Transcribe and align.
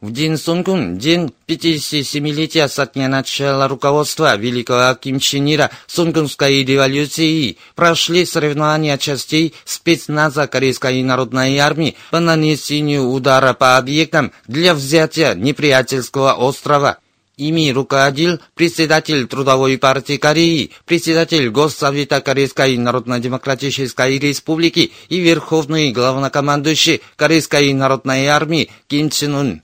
В 0.00 0.12
день 0.12 0.36
Сунгун, 0.36 0.96
день 0.96 1.34
57-летия 1.48 2.68
со 2.68 2.86
дня 2.86 3.08
начала 3.08 3.66
руководства 3.66 4.36
Великого 4.36 4.94
Ким 4.94 5.18
Чен 5.18 5.52
Ира 5.52 5.72
Сунгунской 5.88 6.62
революции 6.62 7.56
прошли 7.74 8.24
соревнования 8.24 8.96
частей 8.96 9.54
спецназа 9.64 10.46
Корейской 10.46 11.02
народной 11.02 11.58
армии 11.58 11.96
по 12.12 12.20
нанесению 12.20 13.08
удара 13.08 13.54
по 13.54 13.76
объектам 13.76 14.30
для 14.46 14.72
взятия 14.72 15.34
неприятельского 15.34 16.34
острова. 16.34 16.98
Ими 17.36 17.72
руководил 17.72 18.38
председатель 18.54 19.26
Трудовой 19.26 19.78
партии 19.78 20.16
Кореи, 20.16 20.70
председатель 20.86 21.50
Госсовета 21.50 22.20
Корейской 22.20 22.76
Народно-Демократической 22.76 24.16
Республики 24.20 24.92
и 25.08 25.18
верховный 25.18 25.90
главнокомандующий 25.90 27.02
Корейской 27.16 27.72
народной 27.72 28.26
армии 28.26 28.70
Ким 28.86 29.10
Чен 29.10 29.34
Ун. 29.34 29.62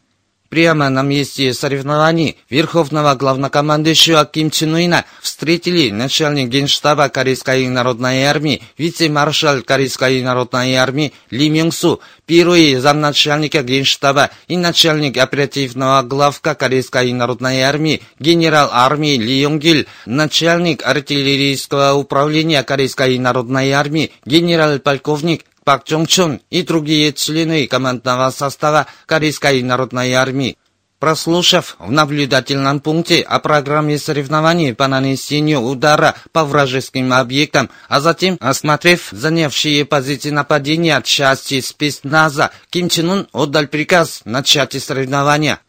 Прямо 0.54 0.88
на 0.88 1.02
месте 1.02 1.52
соревнований 1.52 2.36
Верховного 2.48 3.16
главнокомандующего 3.16 4.24
Ким 4.24 4.52
Чен 4.52 4.74
Уина 4.74 5.04
встретили 5.20 5.90
начальник 5.90 6.48
генштаба 6.48 7.08
Корейской 7.08 7.66
народной 7.66 8.22
армии, 8.22 8.62
вице-маршал 8.78 9.62
Корейской 9.62 10.22
народной 10.22 10.76
армии 10.76 11.12
Ли 11.30 11.48
Мюнгсу, 11.50 12.00
первый 12.24 12.76
замначальника 12.76 13.64
генштаба 13.64 14.30
и 14.46 14.56
начальник 14.56 15.16
оперативного 15.16 16.02
главка 16.02 16.54
Корейской 16.54 17.12
народной 17.12 17.62
армии 17.62 18.02
генерал 18.20 18.68
армии 18.70 19.16
Ли 19.16 19.40
Йонгил, 19.40 19.86
начальник 20.06 20.86
артиллерийского 20.86 21.94
управления 21.94 22.62
Корейской 22.62 23.18
народной 23.18 23.72
армии 23.72 24.12
генерал-полковник 24.24 25.44
Пак 25.64 25.84
Чончон 25.84 26.42
и 26.50 26.62
другие 26.62 27.14
члены 27.14 27.66
командного 27.66 28.30
состава 28.30 28.86
Корейской 29.06 29.62
народной 29.62 30.12
армии. 30.12 30.58
Прослушав 30.98 31.76
в 31.78 31.90
наблюдательном 31.90 32.80
пункте 32.80 33.20
о 33.20 33.38
программе 33.38 33.98
соревнований 33.98 34.74
по 34.74 34.88
нанесению 34.88 35.60
удара 35.60 36.14
по 36.32 36.44
вражеским 36.44 37.12
объектам, 37.12 37.70
а 37.88 38.00
затем 38.00 38.36
осмотрев 38.40 39.08
занявшие 39.10 39.84
позиции 39.86 40.30
нападения 40.30 41.00
части 41.02 41.60
спецназа, 41.60 42.50
Ким 42.70 42.88
Чен 42.88 43.10
Ун 43.10 43.28
отдал 43.32 43.66
приказ 43.66 44.20
начать 44.24 44.82
соревнования. 44.82 45.60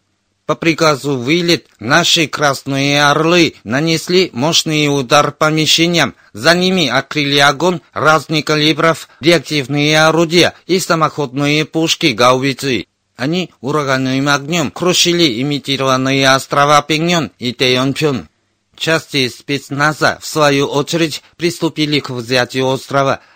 По 0.46 0.56
приказу 0.56 1.18
вылет 1.18 1.68
наши 1.80 2.28
красные 2.28 3.04
орлы 3.04 3.56
нанесли 3.64 4.30
мощный 4.32 4.88
удар 4.88 5.32
по 5.32 5.50
мишеням. 5.50 6.14
За 6.34 6.54
ними 6.54 6.88
открыли 6.88 7.40
огонь 7.40 7.82
разных 7.94 8.46
калибров, 8.46 9.10
реактивные 9.20 10.06
орудия 10.06 10.54
и 10.68 10.80
самоходные 10.80 11.66
пушки 11.66 12.08
гаубицы. 12.08 12.86
Они 13.16 13.50
ураганным 13.62 14.28
огнем 14.28 14.70
крушили 14.70 15.42
имитированные 15.42 16.30
острова 16.30 16.82
Пеньон 16.84 17.32
и 17.40 17.52
Тэйонпён. 17.52 18.28
Части 18.78 19.30
спецназа, 19.30 20.20
в 20.22 20.28
свою 20.28 20.68
очередь, 20.68 21.24
приступили 21.38 22.00
к 22.00 22.12
взятию 22.12 22.68
острова– 22.68 23.22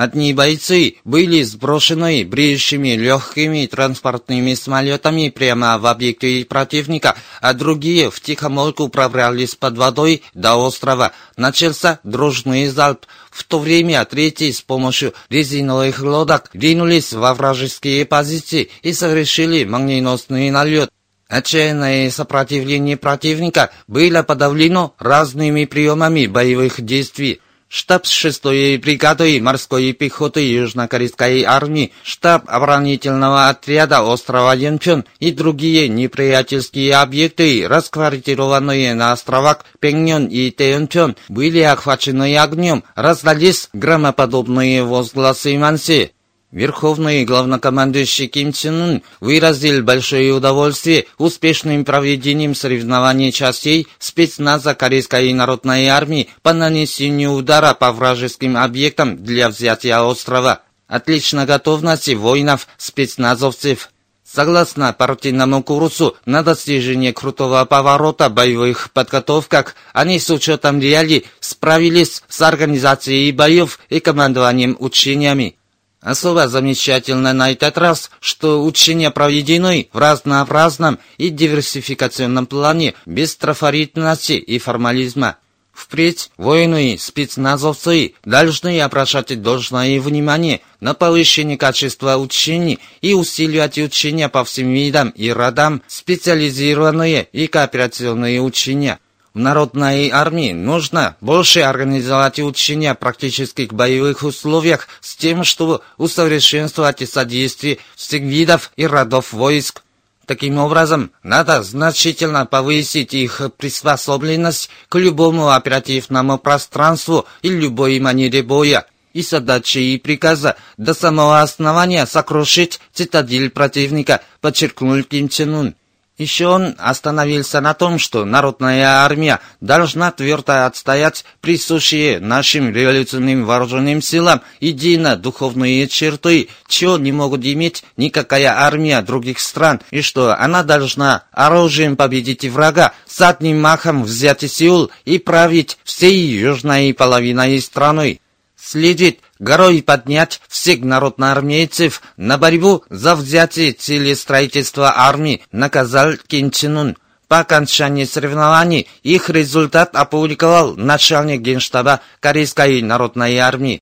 Одни 0.00 0.32
бойцы 0.32 0.94
были 1.04 1.42
сброшены 1.42 2.24
бреющими 2.24 2.96
легкими 2.96 3.66
транспортными 3.66 4.54
самолетами 4.54 5.28
прямо 5.28 5.76
в 5.76 5.84
объекты 5.84 6.42
противника, 6.46 7.16
а 7.42 7.52
другие 7.52 8.10
в 8.10 8.18
тихомолку 8.18 8.88
пробрались 8.88 9.56
под 9.56 9.76
водой 9.76 10.22
до 10.32 10.56
острова. 10.56 11.12
Начался 11.36 12.00
дружный 12.02 12.68
залп. 12.68 13.04
В 13.30 13.44
то 13.44 13.58
время 13.58 14.02
третий 14.06 14.54
с 14.54 14.62
помощью 14.62 15.12
резиновых 15.28 16.00
лодок 16.00 16.48
ринулись 16.54 17.12
во 17.12 17.34
вражеские 17.34 18.06
позиции 18.06 18.70
и 18.80 18.94
совершили 18.94 19.64
молниеносный 19.64 20.48
налет. 20.48 20.88
Отчаянное 21.28 22.10
сопротивление 22.10 22.96
противника 22.96 23.70
было 23.86 24.22
подавлено 24.22 24.94
разными 24.98 25.66
приемами 25.66 26.24
боевых 26.24 26.80
действий 26.80 27.42
штаб 27.70 28.04
6-й 28.04 28.76
бригады 28.78 29.40
морской 29.40 29.92
пехоты 29.92 30.40
Южнокорейской 30.40 31.44
армии, 31.44 31.92
штаб 32.02 32.44
оборонительного 32.48 33.48
отряда 33.48 34.02
острова 34.02 34.54
Янпён 34.54 35.04
и 35.20 35.30
другие 35.30 35.88
неприятельские 35.88 36.96
объекты, 36.96 37.68
расквартированные 37.68 38.94
на 38.94 39.12
островах 39.12 39.64
Пеньон 39.78 40.26
и 40.26 40.50
Тэйонпён, 40.50 41.16
были 41.28 41.60
охвачены 41.60 42.36
огнем, 42.36 42.82
раздались 42.96 43.68
громоподобные 43.72 44.82
возгласы 44.82 45.56
Манси. 45.56 46.10
Верховный 46.52 47.24
главнокомандующий 47.24 48.26
Ким 48.26 48.52
Чен 48.52 48.82
Ун 48.82 49.02
выразил 49.20 49.84
большое 49.84 50.32
удовольствие 50.32 51.06
успешным 51.16 51.84
проведением 51.84 52.56
соревнований 52.56 53.30
частей 53.30 53.86
спецназа 54.00 54.74
Корейской 54.74 55.32
народной 55.32 55.86
армии 55.86 56.28
по 56.42 56.52
нанесению 56.52 57.34
удара 57.34 57.72
по 57.74 57.92
вражеским 57.92 58.56
объектам 58.56 59.22
для 59.22 59.48
взятия 59.48 60.00
острова. 60.00 60.62
Отличная 60.88 61.46
готовность 61.46 62.12
воинов, 62.14 62.66
спецназовцев. 62.78 63.90
Согласно 64.24 64.92
партийному 64.92 65.62
курсу 65.62 66.16
на 66.24 66.42
достижение 66.42 67.12
крутого 67.12 67.64
поворота 67.64 68.28
боевых 68.28 68.90
подготовках, 68.92 69.76
они 69.92 70.18
с 70.18 70.28
учетом 70.30 70.80
реалий 70.80 71.26
справились 71.38 72.22
с 72.28 72.42
организацией 72.42 73.30
боев 73.30 73.78
и 73.88 74.00
командованием 74.00 74.76
учениями. 74.80 75.56
Особо 76.00 76.48
замечательно 76.48 77.34
на 77.34 77.52
этот 77.52 77.76
раз, 77.76 78.10
что 78.20 78.64
учения 78.64 79.10
проведены 79.10 79.88
в 79.92 79.98
разнообразном 79.98 80.98
и 81.18 81.28
диверсификационном 81.28 82.46
плане 82.46 82.94
без 83.04 83.36
трафаритности 83.36 84.32
и 84.32 84.58
формализма. 84.58 85.36
Впредь 85.74 86.30
воины 86.36 86.94
и 86.94 86.98
спецназовцы 86.98 88.14
должны 88.24 88.80
обращать 88.80 89.40
должное 89.40 90.00
внимание 90.00 90.62
на 90.80 90.94
повышение 90.94 91.58
качества 91.58 92.16
учений 92.16 92.78
и 93.02 93.12
усиливать 93.12 93.78
учения 93.78 94.28
по 94.28 94.44
всем 94.44 94.70
видам 94.70 95.10
и 95.10 95.28
родам, 95.30 95.82
специализированные 95.86 97.28
и 97.32 97.46
кооперационные 97.46 98.40
учения– 98.40 98.98
в 99.34 99.38
народной 99.38 100.10
армии 100.10 100.52
нужно 100.52 101.16
больше 101.20 101.60
организовать 101.60 102.40
учения 102.40 102.94
практических 102.94 103.72
боевых 103.72 104.22
условиях 104.24 104.88
с 105.00 105.14
тем, 105.16 105.44
чтобы 105.44 105.80
усовершенствовать 105.98 107.08
содействие 107.08 107.78
всех 107.94 108.22
видов 108.22 108.72
и 108.76 108.86
родов 108.86 109.32
войск. 109.32 109.82
Таким 110.26 110.58
образом, 110.58 111.10
надо 111.22 111.62
значительно 111.62 112.46
повысить 112.46 113.14
их 113.14 113.50
приспособленность 113.56 114.70
к 114.88 114.96
любому 114.96 115.50
оперативному 115.50 116.38
пространству 116.38 117.26
и 117.42 117.48
любой 117.48 117.98
манере 117.98 118.42
боя, 118.42 118.86
и 119.12 119.22
задачи 119.22 119.78
и 119.78 119.98
приказа 119.98 120.56
до 120.76 120.94
самого 120.94 121.40
основания 121.40 122.06
сокрушить 122.06 122.80
цитадель 122.92 123.50
противника, 123.50 124.22
подчеркнул 124.40 125.02
Ким 125.02 125.28
Чен 125.28 125.54
Ун. 125.54 125.74
Еще 126.20 126.48
он 126.48 126.74
остановился 126.76 127.62
на 127.62 127.72
том, 127.72 127.98
что 127.98 128.26
народная 128.26 128.86
армия 128.86 129.40
должна 129.62 130.12
твердо 130.12 130.66
отстоять 130.66 131.24
присущие 131.40 132.20
нашим 132.20 132.74
революционным 132.74 133.46
вооруженным 133.46 134.02
силам 134.02 134.42
едино-духовные 134.60 135.88
черты, 135.88 136.50
чего 136.68 136.98
не 136.98 137.10
могут 137.10 137.46
иметь 137.46 137.84
никакая 137.96 138.52
армия 138.54 139.00
других 139.00 139.40
стран, 139.40 139.80
и 139.90 140.02
что 140.02 140.38
она 140.38 140.62
должна 140.62 141.22
оружием 141.32 141.96
победить 141.96 142.44
врага, 142.44 142.92
с 143.06 143.22
одним 143.22 143.62
махом 143.62 144.04
взять 144.04 144.42
Сеул 144.42 144.90
и 145.06 145.18
править 145.18 145.78
всей 145.84 146.18
южной 146.18 146.92
половиной 146.92 147.58
страной. 147.62 148.20
Следит 148.62 149.20
горой 149.40 149.82
поднять 149.82 150.40
всех 150.46 150.82
народноармейцев 150.82 152.02
на 152.16 152.38
борьбу 152.38 152.84
за 152.88 153.16
взятие 153.16 153.72
цели 153.72 154.14
строительства 154.14 154.94
армии, 154.96 155.42
наказал 155.50 156.12
Ким 156.28 156.52
Чен 156.52 156.76
Ун. 156.76 156.96
По 157.26 157.40
окончании 157.40 158.04
соревнований 158.04 158.88
их 159.02 159.30
результат 159.30 159.96
опубликовал 159.96 160.76
начальник 160.76 161.40
генштаба 161.40 162.00
Корейской 162.20 162.82
народной 162.82 163.38
армии. 163.38 163.80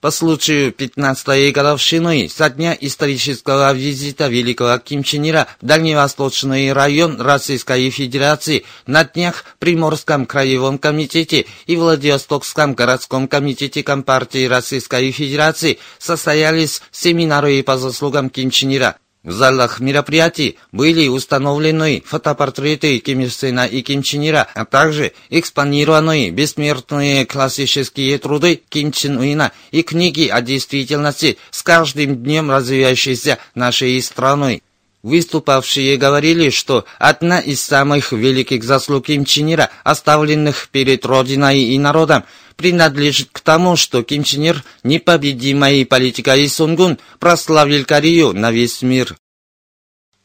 По 0.00 0.12
случаю 0.12 0.72
15-й 0.72 1.50
годовщины 1.50 2.28
со 2.28 2.48
дня 2.50 2.76
исторического 2.80 3.72
визита 3.72 4.28
великого 4.28 4.78
Ким 4.78 5.02
Чен 5.02 5.28
Ира 5.28 5.48
в 5.60 5.66
Дальневосточный 5.66 6.72
район 6.72 7.20
Российской 7.20 7.90
Федерации 7.90 8.64
на 8.86 9.02
днях 9.02 9.44
Приморском 9.58 10.24
краевом 10.24 10.78
комитете 10.78 11.46
и 11.66 11.76
Владивостокском 11.76 12.74
городском 12.74 13.26
комитете 13.26 13.82
Компартии 13.82 14.46
Российской 14.46 15.10
Федерации 15.10 15.80
состоялись 15.98 16.80
семинары 16.92 17.60
по 17.64 17.76
заслугам 17.76 18.30
Ким 18.30 18.52
Чен 18.52 18.76
Ира. 18.76 18.98
В 19.28 19.32
залах 19.32 19.78
мероприятий 19.78 20.56
были 20.72 21.06
установлены 21.06 22.02
фотопортреты 22.06 22.98
Ким 22.98 23.20
Ир 23.20 23.30
Сена 23.30 23.66
и 23.66 23.82
Ким 23.82 24.02
Чен 24.02 24.26
Ира, 24.26 24.48
а 24.54 24.64
также 24.64 25.12
экспонированы 25.28 26.30
бессмертные 26.30 27.26
классические 27.26 28.16
труды 28.16 28.62
Ким 28.70 28.90
Чен 28.90 29.18
Уина 29.18 29.52
и 29.70 29.82
книги 29.82 30.28
о 30.28 30.40
действительности 30.40 31.36
с 31.50 31.62
каждым 31.62 32.16
днем 32.22 32.50
развивающейся 32.50 33.36
нашей 33.54 34.00
страной. 34.00 34.62
Выступавшие 35.02 35.98
говорили, 35.98 36.48
что 36.48 36.86
одна 36.98 37.38
из 37.38 37.62
самых 37.62 38.12
великих 38.12 38.64
заслуг 38.64 39.08
Ким 39.08 39.26
Чен 39.26 39.52
Ира, 39.52 39.68
оставленных 39.84 40.70
перед 40.72 41.04
Родиной 41.04 41.64
и 41.64 41.78
народом, 41.78 42.24
принадлежит 42.58 43.28
к 43.30 43.38
тому, 43.38 43.76
что 43.76 44.02
Ким 44.02 44.24
Чен 44.24 44.42
Ир, 44.42 44.64
непобедимой 44.82 45.86
политикой 45.86 46.48
Сунгун, 46.48 46.98
прославил 47.20 47.84
Корею 47.84 48.32
на 48.32 48.50
весь 48.50 48.82
мир. 48.82 49.16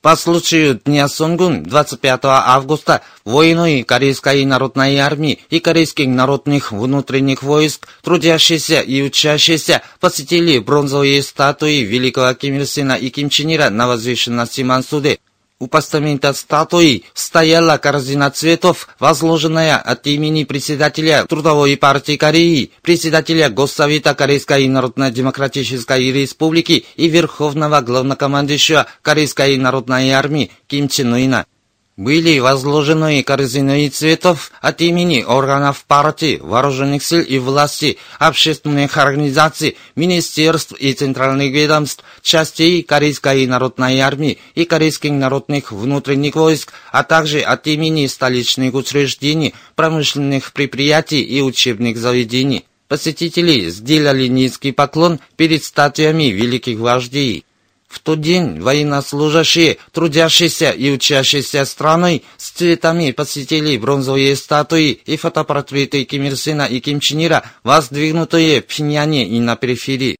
По 0.01 0.17
случаю 0.17 0.81
Дня 0.83 1.07
Сунгун 1.07 1.63
25 1.63 2.19
августа 2.23 3.03
воины 3.23 3.83
Корейской 3.83 4.43
народной 4.45 4.97
армии 4.97 5.39
и 5.49 5.59
корейских 5.59 6.07
народных 6.07 6.71
внутренних 6.71 7.43
войск, 7.43 7.87
трудящиеся 8.01 8.81
и 8.81 9.01
учащиеся, 9.03 9.83
посетили 10.01 10.57
бронзовые 10.57 11.21
статуи 11.21 11.83
великого 11.83 12.33
Ким 12.33 12.55
Ир 12.55 12.65
Сена 12.65 12.93
и 12.93 13.11
Ким 13.11 13.29
Чен 13.29 13.53
Ира 13.53 13.69
на 13.69 13.87
возвышенности 13.87 14.61
Мансуде. 14.61 15.19
У 15.63 15.67
постамента 15.67 16.33
статуи 16.33 17.05
стояла 17.13 17.77
корзина 17.77 18.29
цветов, 18.31 18.89
возложенная 18.99 19.77
от 19.77 20.05
имени 20.07 20.43
председателя 20.43 21.25
Трудовой 21.25 21.77
партии 21.77 22.17
Кореи, 22.17 22.71
председателя 22.81 23.49
Госсовета 23.49 24.13
Корейской 24.13 24.67
Народно-Демократической 24.67 26.11
Республики 26.11 26.85
и 26.97 27.07
Верховного 27.07 27.79
Главнокомандующего 27.79 28.87
Корейской 29.01 29.55
Народной 29.55 30.11
Армии 30.11 30.51
Ким 30.67 30.89
Чен 30.89 31.13
Уина 31.13 31.45
были 31.95 32.39
возложены 32.39 33.21
корзины 33.23 33.87
цветов 33.89 34.51
от 34.61 34.81
имени 34.81 35.23
органов 35.23 35.85
партии, 35.85 36.39
вооруженных 36.41 37.03
сил 37.03 37.21
и 37.21 37.37
власти, 37.37 37.97
общественных 38.17 38.97
организаций, 38.97 39.77
министерств 39.95 40.73
и 40.73 40.93
центральных 40.93 41.51
ведомств, 41.51 42.03
частей 42.21 42.81
Корейской 42.81 43.45
народной 43.45 43.99
армии 43.99 44.39
и 44.55 44.65
корейских 44.65 45.11
народных 45.11 45.71
внутренних 45.71 46.35
войск, 46.35 46.73
а 46.91 47.03
также 47.03 47.41
от 47.41 47.67
имени 47.67 48.07
столичных 48.07 48.73
учреждений, 48.73 49.53
промышленных 49.75 50.51
предприятий 50.53 51.21
и 51.21 51.41
учебных 51.41 51.97
заведений. 51.97 52.65
Посетители 52.87 53.69
сделали 53.69 54.27
низкий 54.27 54.71
поклон 54.71 55.19
перед 55.35 55.63
статуями 55.63 56.25
великих 56.25 56.79
вождей. 56.79 57.45
В 57.93 57.99
тот 57.99 58.21
день 58.21 58.59
военнослужащие, 58.59 59.77
трудящиеся 59.91 60.71
и 60.71 60.89
учащиеся 60.89 61.63
страной 61.63 62.23
с 62.37 62.49
цветами 62.49 63.11
посетили 63.11 63.77
бронзовые 63.77 64.35
статуи 64.35 64.99
и 65.05 65.15
фотопортреты 65.15 66.03
Ким 66.03 66.23
Ир 66.23 66.35
Сена 66.35 66.63
и 66.63 66.79
Ким 66.79 66.99
Чен 66.99 67.23
Ира, 67.23 67.43
воздвигнутые 67.63 68.63
в 68.63 68.65
Пхеньяне 68.65 69.27
и 69.27 69.39
на 69.39 69.55
периферии. 69.55 70.17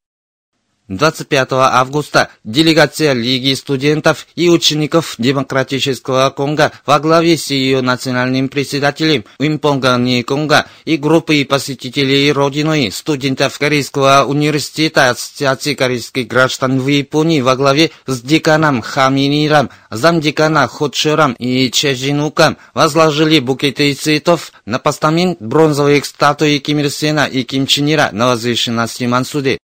25 0.89 1.53
августа 1.53 2.29
делегация 2.43 3.13
Лиги 3.13 3.53
студентов 3.53 4.27
и 4.35 4.49
учеников 4.49 5.15
Демократического 5.17 6.29
Конго 6.29 6.73
во 6.85 6.99
главе 6.99 7.37
с 7.37 7.51
ее 7.51 7.81
национальным 7.81 8.49
председателем 8.49 9.23
Уимпонга 9.39 9.95
Никонга 9.97 10.65
и 10.83 10.97
группой 10.97 11.45
посетителей 11.45 12.31
Родиной 12.33 12.91
студентов 12.91 13.57
Корейского 13.57 14.25
университета 14.25 15.09
Ассоциации 15.09 15.73
корейских 15.73 16.27
граждан 16.27 16.79
в 16.81 16.87
Японии 16.87 17.39
во 17.39 17.55
главе 17.55 17.91
с 18.05 18.21
деканом 18.21 18.81
Хаминиром, 18.81 19.69
замдекана 19.89 20.67
Ходшером 20.67 21.33
и 21.39 21.71
Чежинуком 21.71 22.57
возложили 22.73 23.39
букеты 23.39 23.93
цветов 23.93 24.51
на 24.65 24.79
постамент 24.79 25.41
бронзовых 25.41 26.05
статуи 26.05 26.57
Ким 26.57 26.79
Ир 26.79 26.89
Сена 26.89 27.25
и 27.25 27.43
Ким 27.43 27.67
Чен 27.67 27.89
Ира 27.89 28.09
на 28.11 28.27
возвышенности 28.27 29.05
Мансуде. 29.05 29.59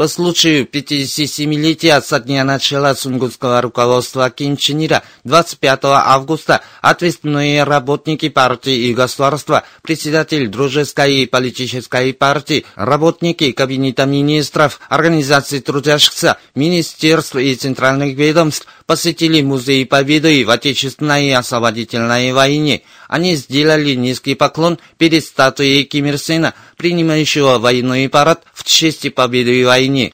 По 0.00 0.08
случаю 0.08 0.64
57-летия 0.66 2.00
со 2.00 2.20
дня 2.20 2.42
начала 2.42 2.94
сунгутского 2.94 3.60
руководства 3.60 4.30
Ким 4.30 4.56
Чен 4.56 4.82
Ира 4.86 5.02
25 5.24 5.80
августа 5.84 6.62
ответственные 6.80 7.64
работники 7.64 8.30
партии 8.30 8.74
и 8.88 8.94
государства, 8.94 9.62
председатель 9.82 10.48
дружеской 10.48 11.16
и 11.16 11.26
политической 11.26 12.14
партии, 12.14 12.64
работники 12.76 13.52
кабинета 13.52 14.06
министров, 14.06 14.80
организаций 14.88 15.60
трудящихся, 15.60 16.38
министерств 16.54 17.36
и 17.36 17.54
центральных 17.54 18.16
ведомств 18.16 18.66
посетили 18.86 19.42
музей 19.42 19.84
Победы 19.84 20.46
в 20.46 20.50
Отечественной 20.50 21.34
освободительной 21.34 22.32
войне. 22.32 22.84
Они 23.10 23.34
сделали 23.34 23.94
низкий 23.94 24.36
поклон 24.36 24.78
перед 24.96 25.24
статуей 25.24 25.82
Ким 25.82 26.06
Ир 26.06 26.16
Сена, 26.16 26.54
принимающего 26.76 27.58
военный 27.58 28.08
парад 28.08 28.44
в 28.54 28.62
честь 28.62 29.12
победы 29.12 29.64
в 29.64 29.66
войне. 29.66 30.12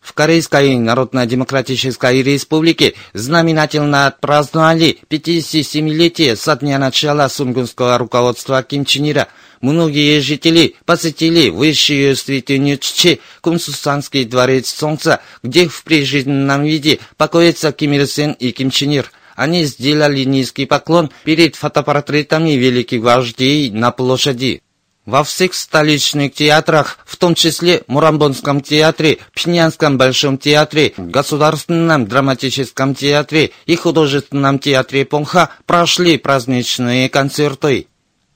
В 0.00 0.14
Корейской 0.14 0.74
Народно-Демократической 0.76 2.22
Республике 2.22 2.94
знаменательно 3.12 4.06
отпраздновали 4.06 5.00
57-летие 5.10 6.34
со 6.34 6.56
дня 6.56 6.78
начала 6.78 7.28
сунгунского 7.28 7.98
руководства 7.98 8.62
Ким 8.62 8.86
Чен 8.86 9.10
Ира. 9.10 9.28
Многие 9.60 10.20
жители 10.20 10.76
посетили 10.86 11.50
высшую 11.50 12.16
святыню 12.16 12.78
Ччи, 12.78 13.20
Кумсусанский 13.42 14.24
дворец 14.24 14.70
Солнца, 14.70 15.20
где 15.42 15.68
в 15.68 15.84
прижизненном 15.84 16.64
виде 16.64 17.00
покоятся 17.18 17.70
Ким 17.70 17.92
Ир 17.92 18.06
Сен 18.06 18.32
и 18.32 18.52
Ким 18.52 18.70
Чен 18.70 18.92
Ир. 18.92 19.12
Они 19.38 19.62
сделали 19.66 20.24
низкий 20.24 20.66
поклон 20.66 21.10
перед 21.22 21.54
фотопортретами 21.54 22.50
великих 22.56 23.02
вождей 23.02 23.70
на 23.70 23.92
площади. 23.92 24.62
Во 25.06 25.22
всех 25.22 25.54
столичных 25.54 26.34
театрах, 26.34 26.98
в 27.06 27.16
том 27.16 27.36
числе 27.36 27.84
Мурамбонском 27.86 28.60
театре, 28.62 29.18
Пхенянском 29.32 29.96
Большом 29.96 30.38
театре, 30.38 30.92
Государственном 30.96 32.08
драматическом 32.08 32.96
театре 32.96 33.52
и 33.64 33.76
Художественном 33.76 34.58
театре 34.58 35.04
Понха 35.04 35.50
прошли 35.66 36.18
праздничные 36.18 37.08
концерты. 37.08 37.86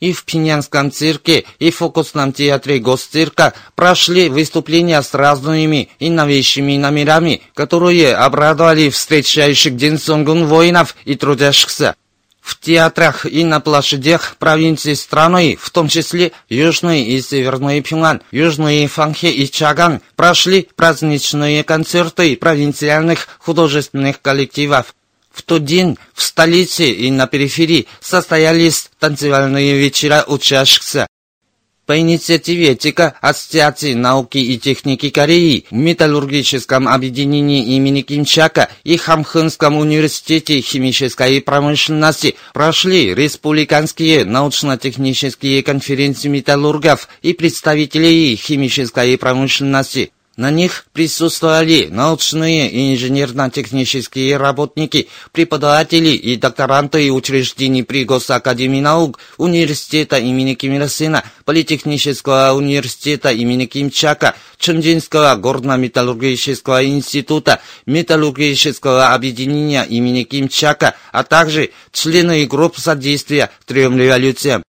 И 0.02 0.12
в 0.12 0.24
Пхенянском 0.24 0.90
цирке, 0.90 1.44
и 1.60 1.70
в 1.70 1.76
фокусном 1.76 2.32
театре 2.32 2.80
Госцирка 2.80 3.54
прошли 3.76 4.28
выступления 4.28 5.00
с 5.00 5.14
разными 5.14 5.90
и 6.00 6.10
новейшими 6.10 6.76
номерами, 6.76 7.42
которые 7.54 8.16
обрадовали 8.16 8.90
встречающих 8.90 9.76
День 9.76 9.98
Сонгун 9.98 10.46
воинов 10.46 10.96
и 11.04 11.14
трудящихся. 11.14 11.94
В 12.40 12.58
театрах 12.58 13.26
и 13.26 13.44
на 13.44 13.60
площадях 13.60 14.34
провинций 14.40 14.96
страны, 14.96 15.56
в 15.60 15.70
том 15.70 15.86
числе 15.86 16.32
Южный 16.48 17.04
и 17.04 17.22
Северный 17.22 17.80
Пюнган, 17.80 18.22
Южный 18.32 18.84
Фанхе 18.88 19.30
и 19.30 19.48
Чаган, 19.48 20.00
прошли 20.16 20.68
праздничные 20.74 21.62
концерты 21.62 22.36
провинциальных 22.36 23.28
художественных 23.38 24.20
коллективов. 24.20 24.96
В 25.32 25.42
тот 25.42 25.64
день 25.64 25.98
в 26.14 26.22
столице 26.22 26.90
и 26.90 27.10
на 27.10 27.26
периферии 27.26 27.86
состоялись 28.00 28.90
танцевальные 28.98 29.78
вечера 29.78 30.24
учащихся. 30.26 31.06
По 31.84 31.98
инициативе 31.98 32.76
ТИКа 32.76 33.16
Ассоциации 33.20 33.94
науки 33.94 34.38
и 34.38 34.56
техники 34.56 35.10
Кореи 35.10 35.66
в 35.68 35.74
Металлургическом 35.74 36.86
объединении 36.86 37.74
имени 37.74 38.02
Кимчака 38.02 38.68
и 38.84 38.96
Хамхынском 38.96 39.76
университете 39.76 40.60
химической 40.60 41.42
промышленности 41.42 42.36
прошли 42.54 43.12
республиканские 43.14 44.24
научно-технические 44.24 45.64
конференции 45.64 46.28
металлургов 46.28 47.08
и 47.20 47.32
представителей 47.32 48.36
химической 48.36 49.18
промышленности. 49.18 50.12
На 50.36 50.50
них 50.50 50.86
присутствовали 50.94 51.88
научные 51.90 52.70
и 52.70 52.94
инженерно-технические 52.94 54.38
работники, 54.38 55.08
преподаватели 55.30 56.08
и 56.08 56.36
докторанты 56.36 57.12
учреждений 57.12 57.82
при 57.82 58.04
Госакадемии 58.06 58.80
наук, 58.80 59.18
университета 59.36 60.16
имени 60.16 60.54
Ким 60.54 60.72
Ир 60.72 60.88
Сена, 60.88 61.22
Политехнического 61.44 62.54
университета 62.54 63.30
имени 63.30 63.66
Ким 63.66 63.90
Чака, 63.90 64.34
Чунджинского 64.58 65.36
горно-металлургического 65.36 66.82
института, 66.86 67.60
Металлургического 67.84 69.12
объединения 69.12 69.82
имени 69.84 70.22
Ким 70.22 70.48
Чака, 70.48 70.94
а 71.12 71.24
также 71.24 71.72
члены 71.92 72.46
групп 72.46 72.78
содействия 72.78 73.50
трем 73.66 73.98
революциям. 73.98 74.62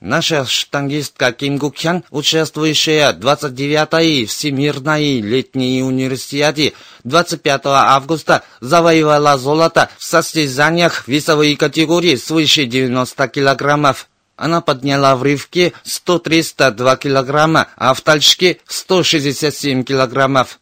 Наша 0.00 0.44
штангистка 0.44 1.32
Ким 1.32 1.56
Гукхян, 1.58 2.04
участвующая 2.10 3.12
в 3.12 3.18
29-й 3.18 4.26
Всемирной 4.26 5.20
летней 5.20 5.82
универсиаде 5.82 6.74
25 7.02 7.62
августа, 7.66 8.44
завоевала 8.60 9.36
золото 9.36 9.90
в 9.98 10.04
состязаниях 10.04 11.08
весовой 11.08 11.56
категории 11.56 12.14
свыше 12.14 12.66
90 12.66 13.26
килограммов. 13.28 14.08
Она 14.36 14.60
подняла 14.60 15.16
в 15.16 15.24
рывке 15.24 15.72
100-302 15.84 16.98
килограмма, 16.98 17.66
а 17.76 17.92
в 17.92 18.00
толчке 18.00 18.60
167 18.68 19.82
килограммов. 19.82 20.60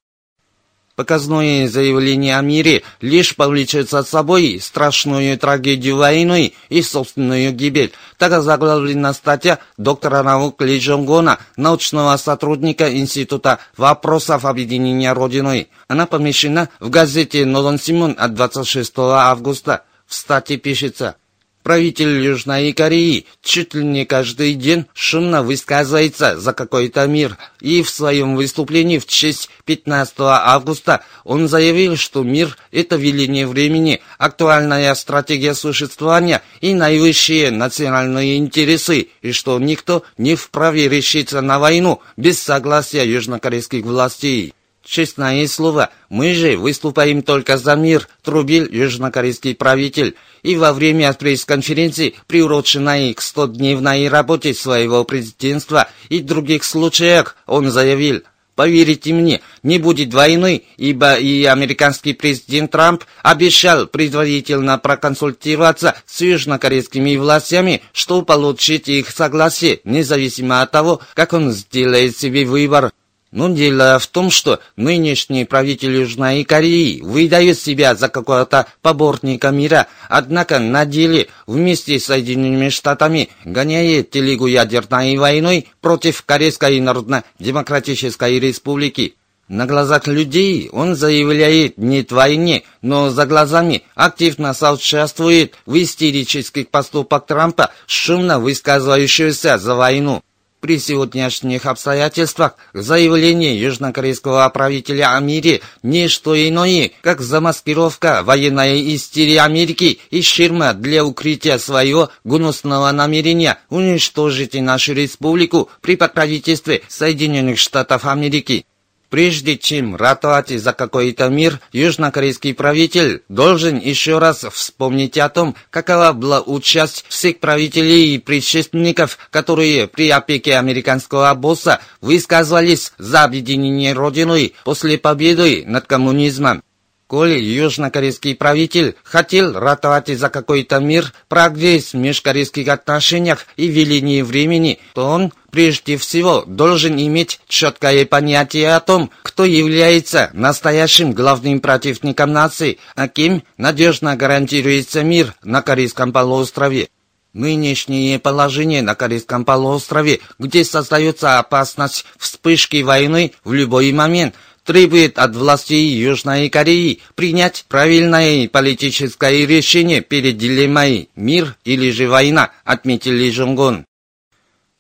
Показное 0.97 1.69
заявление 1.69 2.39
о 2.39 2.41
мире 2.41 2.83
лишь 3.03 3.37
повлечет 3.37 3.91
за 3.91 4.03
собой 4.03 4.59
страшную 4.63 5.37
трагедию 5.37 5.99
войны 5.99 6.55
и 6.71 6.81
собственную 6.81 7.53
гибель. 7.53 7.93
Так 8.17 8.43
заглавлена 8.43 9.13
статья 9.13 9.59
доктора 9.77 10.23
наук 10.23 10.63
Ли 10.63 10.79
Джонгона, 10.79 11.39
научного 11.59 12.17
сотрудника 12.17 12.91
Института 12.97 13.59
вопросов 13.77 14.47
объединения 14.47 15.13
Родиной. 15.13 15.69
Она 15.87 16.07
помещена 16.07 16.71
в 16.81 16.89
газете 16.89 17.45
«Нодон 17.45 17.79
Симон» 17.79 18.17
от 18.19 18.33
26 18.33 18.95
августа. 18.97 19.85
В 20.07 20.15
статье 20.15 20.57
пишется– 20.57 21.17
Правитель 21.67 22.25
Южной 22.25 22.73
Кореи 22.73 23.27
чуть 23.43 23.75
ли 23.75 23.85
не 23.85 24.05
каждый 24.05 24.55
день 24.55 24.87
шумно 24.95 25.43
высказывается 25.43 26.39
за 26.39 26.53
какой-то 26.53 27.05
мир, 27.09 27.39
и 27.61 27.83
в 27.83 27.91
своем 27.91 28.37
выступлении 28.37 29.01
в 29.01 29.07
честь 29.07 29.51
15 29.65 30.15
августа 30.21 31.03
он 31.25 31.49
заявил, 31.49 31.97
что 31.97 32.23
мир– 32.23 32.57
это 32.71 32.95
веление 32.95 33.49
времени, 33.49 34.01
актуальная 34.17 34.95
стратегия 34.95 35.55
существования 35.55 36.41
и 36.61 36.73
наивысшие 36.73 37.51
национальные 37.51 38.37
интересы, 38.37 39.09
и 39.21 39.33
что 39.33 39.59
никто 39.59 40.05
не 40.19 40.37
вправе 40.37 40.89
решиться 40.89 41.41
на 41.41 41.59
войну 41.59 42.01
без 42.17 42.41
согласия 42.41 43.05
южнокорейских 43.05 43.83
властей. 43.85 44.55
Честное 44.87 45.49
слово, 45.49 45.91
мы 46.09 46.33
же 46.33 46.57
выступаем 46.57 47.23
только 47.23 47.59
за 47.59 47.75
мир, 47.75 48.09
трубил 48.23 48.69
южнокорейский 48.71 49.57
правитель. 49.57 50.15
И 50.45 50.55
во 50.55 50.73
время 50.73 51.13
пресс-конференции, 51.13 52.15
приуроченной 52.29 53.13
к 53.13 53.21
100-дневной 53.21 54.09
работе 54.09 54.55
своего 54.55 55.03
президентства 55.03 55.89
и 56.09 56.21
других 56.21 56.63
случаях, 56.63 57.37
он 57.47 57.71
заявил, 57.73 58.23
Поверьте 58.55 59.13
мне, 59.13 59.43
не 59.63 59.79
будет 59.79 60.15
войны, 60.15 60.63
ибо 60.79 61.17
и 61.17 61.45
американский 61.45 62.15
президент 62.15 62.71
Трамп 62.71 63.05
обещал 63.23 63.87
предварительно 63.87 64.79
проконсультироваться 64.79 65.97
с 66.07 66.23
южнокорейскими 66.23 67.17
властями, 67.17 67.83
чтобы 67.93 68.25
получить 68.25 68.89
их 68.89 69.11
согласие, 69.11 69.81
независимо 69.85 70.63
от 70.63 70.71
того, 70.71 71.03
как 71.13 71.35
он 71.35 71.53
сделает 71.53 72.17
себе 72.17 72.47
выбор. 72.47 72.93
Но 73.33 73.49
дело 73.49 73.99
в 73.99 74.07
том, 74.07 74.31
что 74.31 74.61
нынешний 74.77 75.45
правитель 75.45 75.97
Южной 75.97 76.45
Кореи 76.45 77.01
выдает 77.01 77.59
себя 77.59 77.95
за 77.95 78.09
какого-то 78.09 78.67
поборника 78.83 79.51
мира, 79.51 79.89
однако 80.09 80.61
на 80.61 80.87
деле 80.87 81.29
вместе 81.47 81.99
с 81.99 82.07
Соединенными 82.07 82.69
Штатами 82.69 83.29
гоняет 83.45 84.11
телегу 84.11 84.47
ядерной 84.47 85.17
войной 85.17 85.69
против 85.81 86.23
Корейской 86.23 86.81
Народно-Демократической 86.81 88.39
Республики. 88.39 89.17
На 89.49 89.67
глазах 89.67 90.09
людей 90.09 90.69
он 90.73 90.97
заявляет 90.97 91.79
«нет 91.79 92.11
войне», 92.11 92.65
но 92.83 93.11
за 93.11 93.27
глазами 93.27 93.83
активно 93.95 94.55
соучаствует 94.55 95.55
в 95.67 95.77
истерических 95.81 96.69
поступках 96.69 97.27
Трампа, 97.27 97.71
шумно 97.87 98.41
высказывающегося 98.41 99.59
за 99.59 99.75
войну. 99.77 100.23
При 100.61 100.79
сегодняшних 100.79 101.67
обстоятельствах 101.67 102.57
заявление 102.73 103.61
южнокорейского 103.61 104.49
правителя 104.49 105.15
о 105.15 105.21
мире 105.21 105.61
не 105.83 106.09
что 106.09 106.35
иное, 106.37 106.91
как 107.03 107.21
замаскировка 107.21 108.23
военной 108.23 108.95
истерии 108.95 109.37
Америки 109.37 110.01
и 110.11 110.23
ширма 110.23 110.73
для 110.73 111.05
укрытия 111.05 111.59
своего 111.59 112.11
гнусного 112.25 112.91
намерения 112.91 113.59
уничтожить 113.69 114.55
нашу 114.55 114.95
республику 114.95 115.69
при 115.83 115.97
покровительстве 115.97 116.83
Соединенных 116.89 117.59
Штатов 117.59 118.07
Америки. 118.07 118.65
Прежде 119.09 119.57
чем 119.57 119.95
ратовать 119.95 120.49
за 120.49 120.73
какой-то 120.73 121.29
мир, 121.29 121.61
южнокорейский 121.73 122.55
правитель 122.55 123.23
должен 123.29 123.79
еще 123.79 124.19
раз 124.19 124.45
вспомнить 124.51 125.17
о 125.17 125.29
том, 125.29 125.55
какова 125.71 126.13
была 126.13 126.41
участь 126.41 127.05
всех 127.09 127.39
правителей 127.39 128.17
и 128.17 128.19
предшественников, 128.19 129.19
которые 129.31 129.87
при 129.87 130.11
опеке 130.11 130.57
американского 130.57 131.33
босса 131.35 131.81
высказывались 132.01 132.93
за 132.99 133.23
объединение 133.23 133.93
Родиной 133.93 134.55
после 134.65 134.99
победы 134.99 135.63
над 135.67 135.87
коммунизмом. 135.87 136.63
Коли 137.07 137.39
южнокорейский 137.39 138.35
правитель 138.35 138.97
хотел 139.05 139.53
ратовать 139.53 140.09
за 140.09 140.29
какой-то 140.29 140.81
мир, 140.81 141.13
прогресс 141.29 141.93
в 141.93 141.97
межкорейских 141.97 142.67
отношениях 142.67 143.47
и 143.57 143.69
велении 143.69 144.23
времени, 144.23 144.81
то 144.93 145.07
он 145.07 145.33
прежде 145.53 145.99
всего 145.99 146.43
должен 146.49 146.99
иметь 146.99 147.41
четкое 147.47 148.07
понятие 148.07 148.75
о 148.75 148.81
том, 148.81 149.13
кто 149.23 149.45
является 149.45 150.31
настоящим 150.33 151.13
главным 151.13 151.61
противником 151.61 152.33
нации, 152.33 152.79
а 152.97 153.07
кем 153.07 153.45
надежно 153.57 154.17
гарантируется 154.17 155.05
мир 155.05 155.33
на 155.45 155.63
Корейском 155.63 156.13
полуострове. 156.13 156.89
Нынешнее 157.33 158.19
положение 158.19 158.83
на 158.83 158.97
Корейском 158.97 159.45
полуострове, 159.45 160.21
где 160.41 160.65
создается 160.65 161.39
опасность 161.39 162.05
вспышки 162.19 162.83
войны 162.83 163.33
в 163.45 163.53
любой 163.53 163.93
момент– 163.93 164.35
требует 164.67 165.19
от 165.19 165.35
властей 165.35 165.89
Южной 165.89 166.51
Кореи 166.51 167.01
принять 167.15 167.65
правильное 167.69 168.49
политическое 168.49 169.47
решение 169.47 170.03
перед 170.03 170.37
дилеммой 170.37 171.09
«мир 171.17 171.57
или 171.65 171.91
же 171.91 172.09
война», 172.09 172.51
отметил 172.65 173.13
Ли 173.13 173.31
Жонгон. 173.31 173.87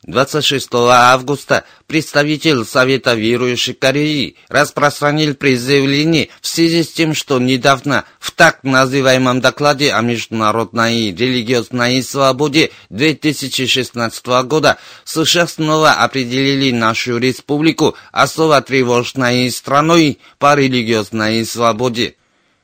26 0.06 0.68
августа 0.72 1.64
представитель 1.88 2.64
Совета 2.64 3.14
верующих 3.14 3.78
Кореи 3.78 4.36
распространил 4.48 5.36
заявление 5.40 6.28
в 6.40 6.46
связи 6.46 6.84
с 6.84 6.92
тем, 6.92 7.12
что 7.12 7.40
недавно 7.40 8.04
в 8.20 8.30
так 8.30 8.62
называемом 8.62 9.40
докладе 9.40 9.92
о 9.92 10.02
международной 10.02 11.12
религиозной 11.12 12.02
свободе 12.04 12.70
2016 12.90 14.26
года 14.44 14.78
США 15.04 15.48
снова 15.48 15.92
определили 15.92 16.70
нашу 16.70 17.18
республику 17.18 17.96
особо 18.12 18.60
тревожной 18.60 19.50
страной 19.50 20.18
по 20.38 20.54
религиозной 20.54 21.44
свободе. 21.44 22.14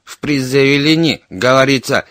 В 0.05 0.19
предзаявлении 0.19 1.23
говорится, 1.29 2.05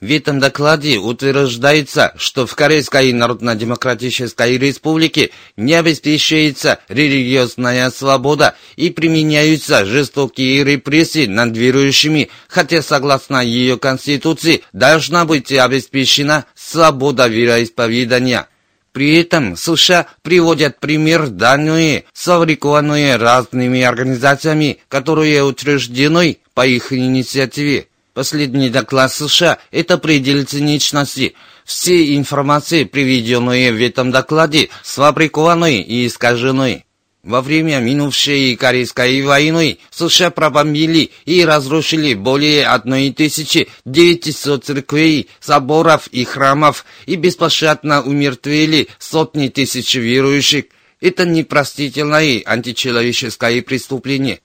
в 0.00 0.10
этом 0.12 0.38
докладе 0.38 0.98
утверждается, 0.98 2.12
что 2.16 2.46
в 2.46 2.54
Корейской 2.54 3.12
Народно-Демократической 3.12 4.56
Республике 4.56 5.30
не 5.56 5.74
обеспечивается 5.74 6.78
религиозная 6.88 7.90
свобода 7.90 8.54
и 8.76 8.90
применяются 8.90 9.84
жестокие 9.84 10.62
репрессии 10.62 11.26
над 11.26 11.56
верующими, 11.56 12.30
хотя 12.46 12.80
согласно 12.80 13.42
ее 13.44 13.76
конституции 13.76 14.62
должна 14.72 15.24
быть 15.24 15.50
обеспечена 15.50 16.44
свобода 16.54 17.26
вероисповедания. 17.26 18.46
При 18.92 19.16
этом 19.16 19.56
США 19.56 20.06
приводят 20.22 20.78
пример 20.78 21.26
данные, 21.26 22.04
сфабрикованные 22.12 23.16
разными 23.16 23.82
организациями, 23.82 24.78
которые 24.88 25.42
утверждены 25.42 26.38
по 26.54 26.64
их 26.64 26.92
инициативе. 26.92 27.88
Последний 28.18 28.68
доклад 28.68 29.12
США– 29.12 29.58
это 29.70 29.96
предел 29.96 30.44
циничности. 30.44 31.36
Все 31.64 32.16
информации, 32.16 32.82
приведенные 32.82 33.70
в 33.72 33.80
этом 33.80 34.10
докладе, 34.10 34.70
сфабрикованы 34.82 35.80
и 35.80 36.04
искажены. 36.08 36.84
Во 37.22 37.42
время 37.42 37.78
минувшей 37.78 38.56
Корейской 38.56 39.22
войны 39.22 39.78
США 39.92 40.30
пробомбили 40.30 41.12
и 41.26 41.44
разрушили 41.44 42.14
более 42.14 42.66
1900 42.66 44.64
церквей, 44.64 45.28
соборов 45.38 46.08
и 46.08 46.24
храмов 46.24 46.86
и 47.06 47.14
беспощадно 47.14 48.02
умертвили 48.02 48.88
сотни 48.98 49.46
тысяч 49.46 49.94
верующих. 49.94 50.64
Это 51.00 51.24
непростительное 51.24 52.42
античеловеческое 52.44 53.62
преступление. 53.62 54.40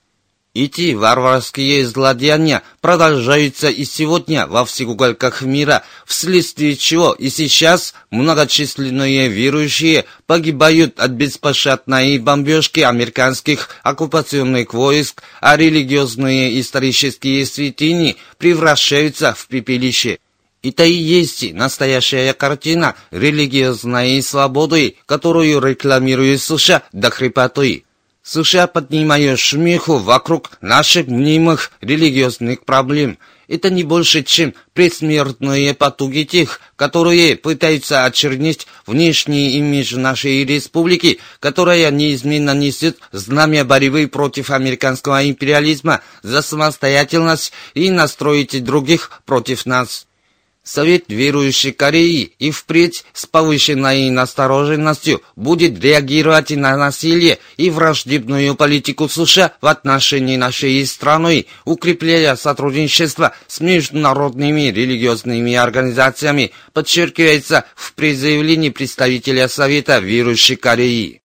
Эти 0.56 0.94
варварские 0.94 1.84
злодеяния 1.84 2.62
продолжаются 2.80 3.70
и 3.70 3.86
сегодня 3.86 4.46
во 4.46 4.66
всех 4.66 4.90
уголках 4.90 5.42
мира, 5.42 5.82
вследствие 6.06 6.76
чего 6.78 7.14
и 7.14 7.32
сейчас 7.32 7.96
многочисленные 8.12 9.30
верующие 9.30 10.06
погибают 10.28 11.00
от 11.00 11.10
беспощадной 11.10 12.20
бомбежки 12.20 12.82
американских 12.82 13.70
оккупационных 13.82 14.76
войск, 14.76 15.24
а 15.42 15.58
религиозные 15.58 16.60
исторические 16.62 17.48
святыни 17.48 18.18
превращаются 18.38 19.34
в 19.34 19.48
пепелище. 19.48 20.20
Это 20.62 20.86
и 20.86 20.94
есть 20.94 21.52
настоящая 21.52 22.32
картина 22.36 22.94
религиозной 23.10 24.22
свободы, 24.22 24.98
которую 25.08 25.62
рекламирует 25.62 26.44
США 26.44 26.84
до 26.92 27.10
хрипоты. 27.10 27.86
США 28.24 28.68
поднимают 28.68 29.40
шумиху 29.40 29.98
вокруг 29.98 30.52
наших 30.62 31.08
мнимых 31.08 31.72
религиозных 31.82 32.66
проблем– 32.66 33.18
это 33.48 33.70
не 33.70 33.84
больше, 33.84 34.24
чем 34.24 34.54
предсмертные 34.74 35.74
потуги 35.74 36.24
тех, 36.24 36.60
которые 36.76 37.36
пытаются 37.36 38.06
очернить 38.06 38.68
внешний 38.88 39.52
имидж 39.58 39.96
нашей 39.96 40.46
республики, 40.46 41.20
которая 41.40 41.92
неизменно 41.92 42.56
несет 42.56 42.98
знамя 43.12 43.66
борьбы 43.66 44.08
против 44.08 44.50
американского 44.50 45.30
империализма 45.30 46.02
за 46.22 46.42
самостоятельность 46.42 47.54
и 47.74 47.92
настроить 47.92 48.64
других 48.64 49.22
против 49.26 49.66
нас. 49.66 50.08
Совет 50.64 51.06
верующей 51.10 51.74
Кореи 51.74 52.34
и 52.40 52.50
впредь 52.52 53.04
с 53.12 53.26
повышенной 53.26 54.10
настороженностью 54.10 55.22
будет 55.36 55.84
реагировать 55.84 56.52
на 56.52 56.78
насилие 56.78 57.40
и 57.58 57.70
враждебную 57.70 58.56
политику 58.56 59.10
США 59.10 59.52
в 59.60 59.68
отношении 59.68 60.38
нашей 60.38 60.86
страны, 60.86 61.48
укрепляя 61.66 62.38
сотрудничество 62.38 63.34
с 63.48 63.60
международными 63.60 64.72
религиозными 64.72 65.54
организациями, 65.54 66.52
подчеркивается 66.72 67.66
в 67.76 67.94
призывлении 67.94 68.70
представителя 68.70 69.50
Совета 69.50 70.00
верующей 70.00 70.56
Кореи. 70.56 71.23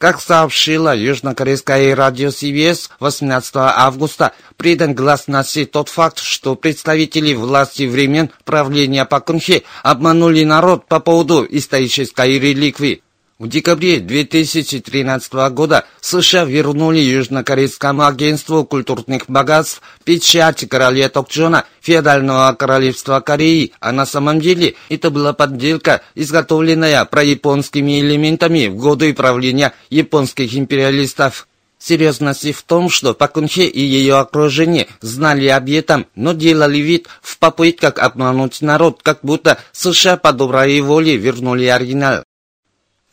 Как 0.00 0.18
сообщила 0.18 0.96
южнокорейское 0.96 1.94
радио 1.94 2.28
CBS 2.28 2.88
18 3.00 3.52
августа, 3.54 4.32
придан 4.56 4.94
гласности 4.94 5.66
тот 5.66 5.90
факт, 5.90 6.20
что 6.20 6.54
представители 6.54 7.34
власти 7.34 7.82
времен 7.82 8.30
правления 8.46 9.04
Пакунхе 9.04 9.62
обманули 9.82 10.42
народ 10.44 10.86
по 10.86 11.00
поводу 11.00 11.46
исторической 11.50 12.38
реликвии. 12.38 13.02
В 13.40 13.48
декабре 13.48 14.00
2013 14.00 15.32
года 15.52 15.86
США 16.02 16.44
вернули 16.44 16.98
Южнокорейскому 16.98 18.04
агентству 18.04 18.66
культурных 18.66 19.22
богатств 19.28 19.80
печать 20.04 20.68
короля 20.68 21.08
Токчона 21.08 21.64
феодального 21.80 22.52
королевства 22.52 23.18
Кореи, 23.20 23.72
а 23.80 23.92
на 23.92 24.04
самом 24.04 24.42
деле 24.42 24.74
это 24.90 25.10
была 25.10 25.32
подделка, 25.32 26.02
изготовленная 26.14 27.02
прояпонскими 27.06 28.02
элементами 28.02 28.66
в 28.66 28.76
годы 28.76 29.14
правления 29.14 29.72
японских 29.88 30.54
империалистов. 30.54 31.48
Серьезность 31.78 32.52
в 32.52 32.62
том, 32.64 32.90
что 32.90 33.14
Пакунхе 33.14 33.64
и 33.64 33.80
ее 33.80 34.18
окружение 34.18 34.86
знали 35.00 35.46
об 35.46 35.66
этом, 35.70 36.04
но 36.14 36.34
делали 36.34 36.76
вид 36.76 37.08
в 37.22 37.38
попытках 37.38 38.00
обмануть 38.00 38.60
народ, 38.60 39.00
как 39.02 39.20
будто 39.22 39.56
США 39.72 40.18
по 40.18 40.34
доброй 40.34 40.78
воле 40.82 41.16
вернули 41.16 41.64
оригинал. 41.64 42.22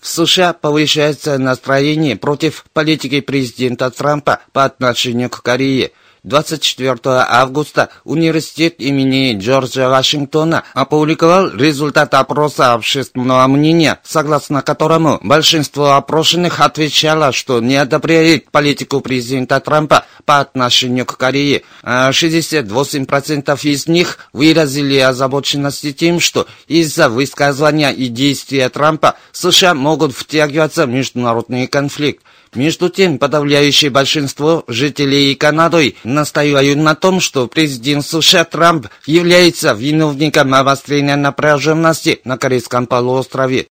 В 0.07 0.09
США 0.09 0.53
повышается 0.53 1.37
настроение 1.37 2.15
против 2.15 2.63
политики 2.71 3.19
президента 3.19 3.91
Трампа 3.91 4.39
по 4.53 4.63
отношению 4.63 5.29
к 5.29 5.41
Корее– 5.43 5.91
24 6.27 6.99
августа 7.05 7.89
университет 8.03 8.75
имени 8.79 9.37
Джорджа 9.39 9.89
Вашингтона 9.89 10.63
опубликовал 10.73 11.49
результат 11.51 12.13
опроса 12.13 12.73
общественного 12.73 13.47
мнения, 13.47 13.99
согласно 14.03 14.61
которому 14.61 15.19
большинство 15.23 15.93
опрошенных 15.93 16.59
отвечало, 16.59 17.31
что 17.31 17.61
не 17.61 17.77
одобряет 17.77 18.51
политику 18.51 18.99
президента 18.99 19.59
Трампа 19.61 20.05
по 20.25 20.39
отношению 20.39 21.05
к 21.05 21.17
Корее. 21.17 21.63
А 21.81 22.11
68% 22.11 23.59
из 23.63 23.87
них 23.87 24.19
выразили 24.33 24.97
озабоченность 24.97 25.95
тем, 25.95 26.19
что 26.19 26.45
из-за 26.67 27.07
высказывания 27.07 27.91
и 27.91 28.07
действия 28.07 28.67
Трампа 28.67 29.15
США 29.31 29.73
могут 29.73 30.13
втягиваться 30.13 30.85
в 30.85 30.89
международный 30.89 31.67
конфликт. 31.67 32.21
Между 32.53 32.89
тем, 32.89 33.19
подавляющее 33.19 33.91
большинство 33.91 34.63
жителей 34.67 35.35
Канады 35.35 35.95
настаивают 36.03 36.77
на 36.77 36.95
том, 36.95 37.19
что 37.19 37.47
президент 37.47 38.05
США 38.05 38.45
Трамп 38.45 38.87
является 39.05 39.73
виновником 39.73 40.53
обострения 40.53 41.15
напряженности 41.15 42.21
на 42.23 42.37
Корейском 42.37 42.87
полуострове. 42.87 43.67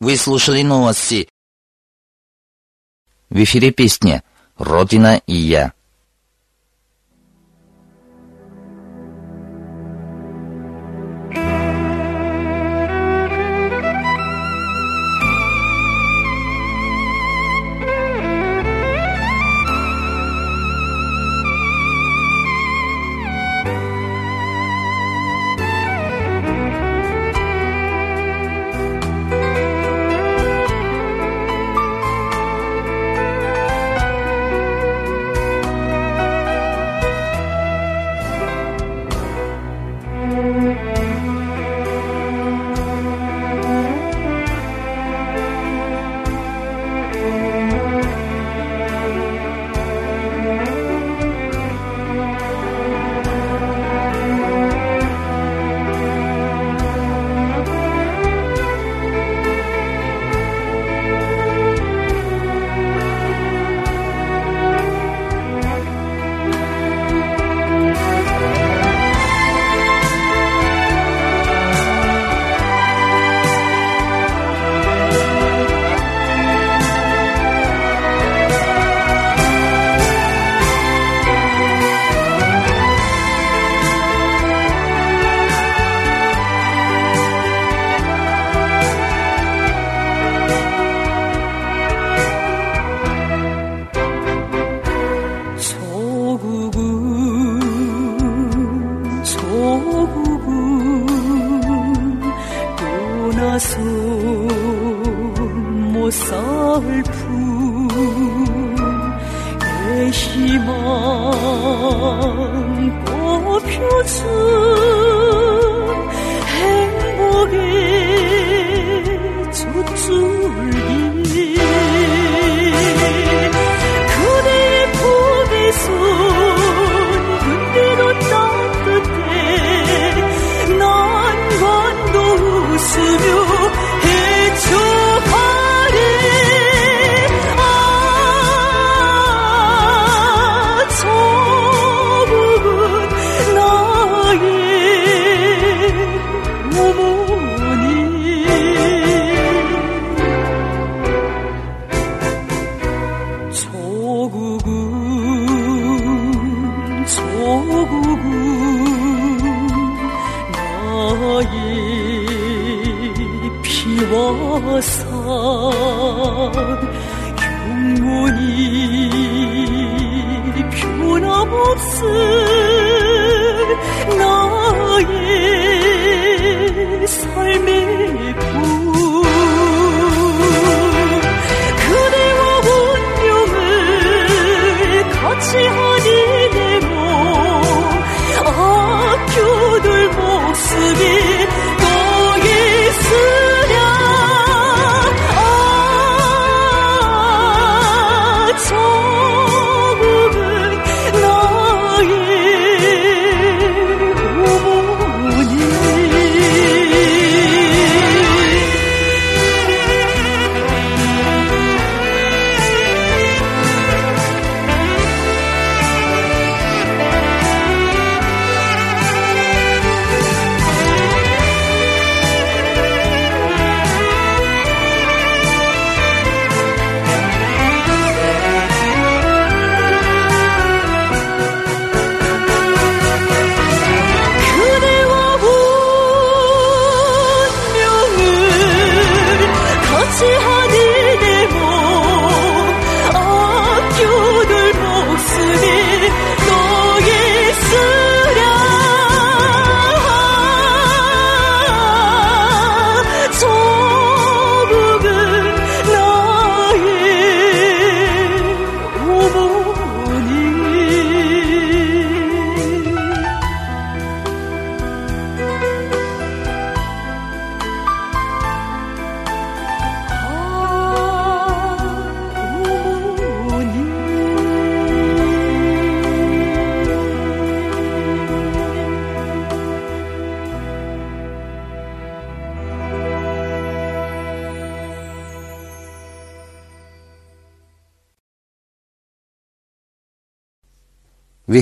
Вы 0.00 0.16
слушали 0.16 0.62
новости. 0.62 1.28
В 3.30 3.42
эфире 3.42 3.70
песня 3.70 4.22
«Родина 4.58 5.22
и 5.26 5.34
я». 5.34 5.72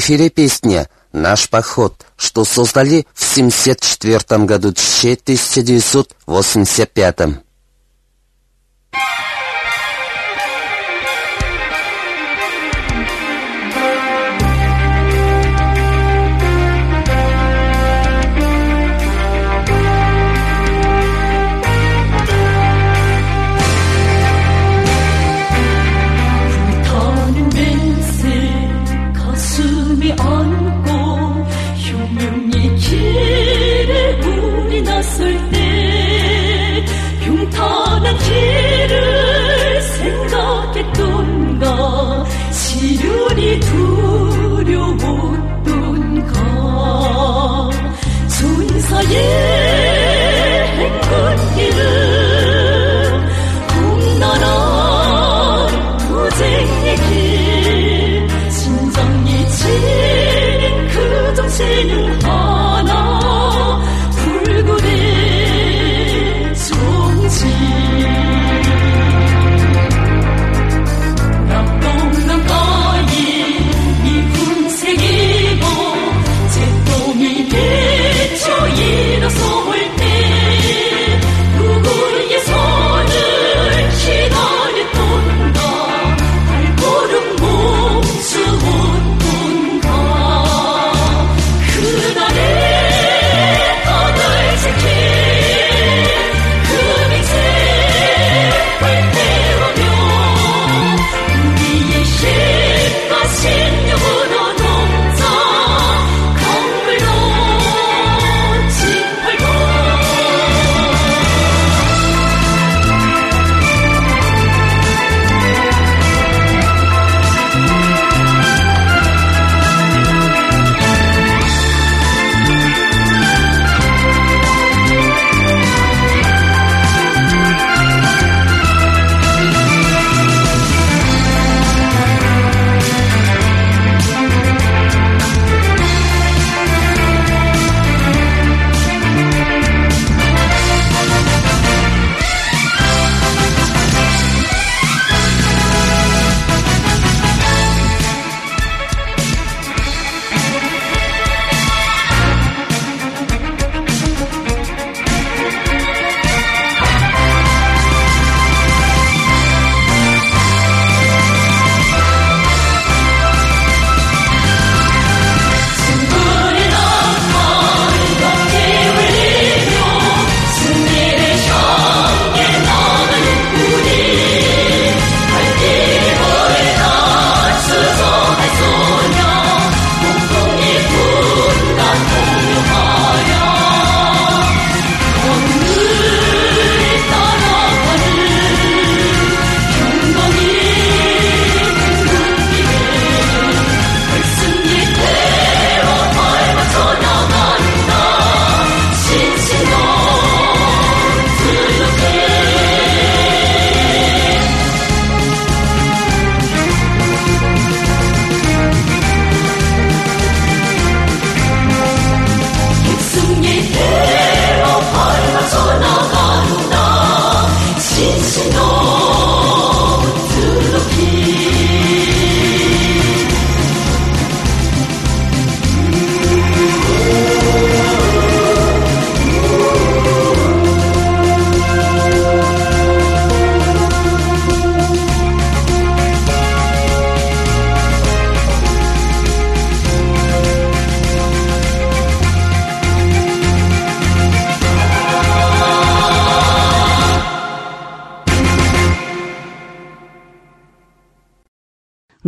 эфире 0.01 0.31
песня 0.31 0.89
«Наш 1.13 1.49
поход», 1.49 2.05
что 2.17 2.45
создали 2.45 3.07
в 3.15 3.33
1974 3.33 4.45
году 4.45 4.71
1985 4.71 7.41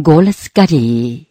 Голос 0.05 0.51
Кореи. 0.53 1.29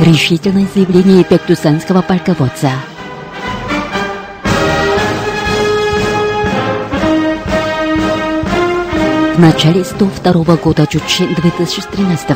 Решительное 0.00 0.68
заявление 0.72 1.24
пектусанского 1.24 2.02
полководца. 2.02 2.70
В 9.34 9.40
начале 9.40 9.82
102 9.82 10.56
года 10.58 10.86
Чучи 10.86 11.26
2013 11.34 12.28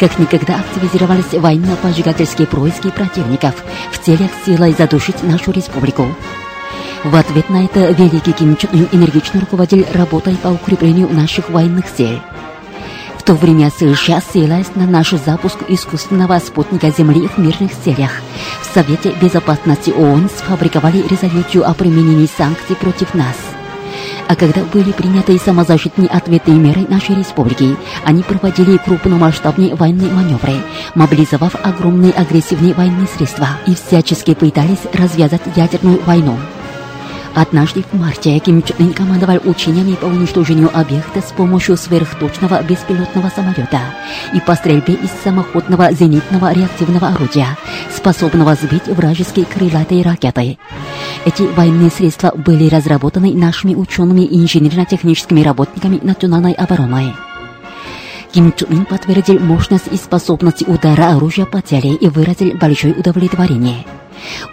как 0.00 0.18
никогда 0.18 0.56
активизировались 0.56 1.34
военно-поджигательские 1.34 2.48
происки 2.48 2.90
противников 2.90 3.54
в 3.92 3.98
целях 4.04 4.32
силой 4.44 4.72
задушить 4.72 5.22
нашу 5.22 5.52
республику. 5.52 6.08
В 7.02 7.16
ответ 7.16 7.48
на 7.48 7.64
это 7.64 7.92
великий 7.92 8.32
Ким 8.32 8.56
Чен 8.56 8.68
Ын 8.74 8.88
энергично 8.92 9.40
руководил 9.40 9.86
работой 9.94 10.36
по 10.36 10.48
укреплению 10.48 11.08
наших 11.08 11.48
военных 11.48 11.86
сил. 11.88 12.20
В 13.16 13.22
то 13.22 13.34
время 13.34 13.70
США, 13.70 14.20
ссылаясь 14.20 14.74
на 14.74 14.86
наш 14.86 15.12
запуск 15.12 15.58
искусственного 15.68 16.38
спутника 16.40 16.90
Земли 16.90 17.26
в 17.26 17.38
мирных 17.38 17.72
целях, 17.84 18.10
в 18.60 18.74
Совете 18.74 19.14
Безопасности 19.18 19.90
ООН 19.90 20.28
сфабриковали 20.28 21.02
резолюцию 21.08 21.66
о 21.66 21.72
применении 21.72 22.28
санкций 22.36 22.76
против 22.76 23.14
нас. 23.14 23.36
А 24.28 24.36
когда 24.36 24.62
были 24.64 24.92
приняты 24.92 25.38
самозащитные 25.38 26.08
ответные 26.08 26.58
меры 26.58 26.86
нашей 26.86 27.14
республики, 27.14 27.76
они 28.04 28.22
проводили 28.22 28.76
крупномасштабные 28.76 29.74
военные 29.74 30.12
маневры, 30.12 30.56
мобилизовав 30.94 31.54
огромные 31.64 32.12
агрессивные 32.12 32.74
военные 32.74 33.06
средства 33.06 33.48
и 33.66 33.74
всячески 33.74 34.34
пытались 34.34 34.84
развязать 34.92 35.42
ядерную 35.56 36.00
войну. 36.04 36.36
Однажды 37.34 37.84
в 37.90 37.94
марте 37.94 38.38
Ким 38.40 38.62
Чен 38.62 38.76
Ын 38.78 38.92
командовал 38.92 39.38
учениями 39.44 39.94
по 39.94 40.06
уничтожению 40.06 40.70
объекта 40.76 41.20
с 41.20 41.32
помощью 41.32 41.76
сверхточного 41.76 42.62
беспилотного 42.62 43.30
самолета 43.34 43.80
и 44.34 44.40
по 44.40 44.54
стрельбе 44.54 44.94
из 44.94 45.10
самоходного 45.22 45.92
зенитного 45.92 46.52
реактивного 46.52 47.08
орудия, 47.08 47.56
способного 47.94 48.54
сбить 48.56 48.88
вражеские 48.88 49.46
крылатые 49.46 50.02
ракеты. 50.02 50.58
Эти 51.24 51.42
военные 51.42 51.90
средства 51.90 52.32
были 52.34 52.68
разработаны 52.68 53.32
нашими 53.32 53.74
учеными 53.74 54.22
и 54.22 54.42
инженерно-техническими 54.42 55.42
работниками 55.42 56.00
национальной 56.02 56.52
обороны. 56.52 57.14
Ким 58.32 58.52
Чен 58.52 58.68
Ын 58.70 58.84
подтвердил 58.84 59.40
мощность 59.40 59.88
и 59.90 59.96
способность 59.96 60.66
удара 60.68 61.16
оружия 61.16 61.46
по 61.46 61.60
цели 61.60 61.88
и 61.88 62.08
выразил 62.08 62.56
большое 62.56 62.94
удовлетворение. 62.94 63.84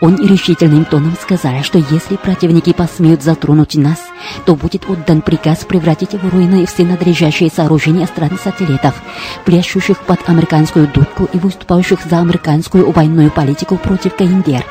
Он 0.02 0.16
решительным 0.16 0.86
тоном 0.86 1.16
сказал, 1.22 1.62
что 1.64 1.78
если 1.78 2.16
противники 2.16 2.74
посмеют 2.74 3.22
затронуть 3.22 3.76
нас, 3.76 4.00
то 4.46 4.56
будет 4.56 4.90
отдан 4.90 5.22
приказ 5.22 5.66
превратить 5.66 6.14
в 6.14 6.30
руины 6.30 6.66
все 6.66 6.84
надлежащие 6.84 7.50
сооружения 7.50 8.08
стран-сателлитов, 8.08 8.96
пляшущих 9.46 10.00
под 10.00 10.28
американскую 10.28 10.88
дудку 10.88 11.28
и 11.34 11.38
выступающих 11.38 12.00
за 12.10 12.20
американскую 12.20 12.92
военную 12.92 13.30
политику 13.30 13.78
против 13.78 14.16
КНДР, 14.16 14.66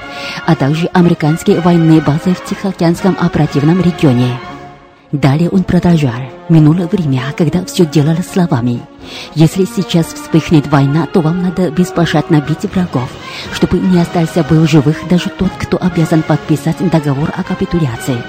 а 0.46 0.54
также 0.54 0.86
американские 0.88 1.60
военные 1.60 2.00
базы 2.00 2.34
в 2.34 2.44
Тихоокеанском 2.44 3.16
оперативном 3.20 3.80
регионе. 3.82 4.38
Далее 5.12 5.50
он 5.50 5.62
продолжал. 5.62 6.20
Минуло 6.48 6.88
время, 6.88 7.22
когда 7.36 7.64
все 7.64 7.86
делало 7.86 8.18
словами. 8.22 8.82
Если 9.34 9.64
сейчас 9.64 10.06
вспыхнет 10.06 10.66
война, 10.66 11.06
то 11.06 11.20
вам 11.20 11.42
надо 11.42 11.70
беспощадно 11.70 12.40
бить 12.40 12.70
врагов, 12.72 13.08
чтобы 13.52 13.78
не 13.78 14.00
остался 14.00 14.42
бы 14.42 14.60
в 14.60 14.68
живых 14.68 15.08
даже 15.08 15.30
тот, 15.30 15.52
кто 15.58 15.78
обязан 15.80 16.22
подписать 16.22 16.76
договор 16.90 17.32
о 17.36 17.44
капитуляции. 17.44 18.20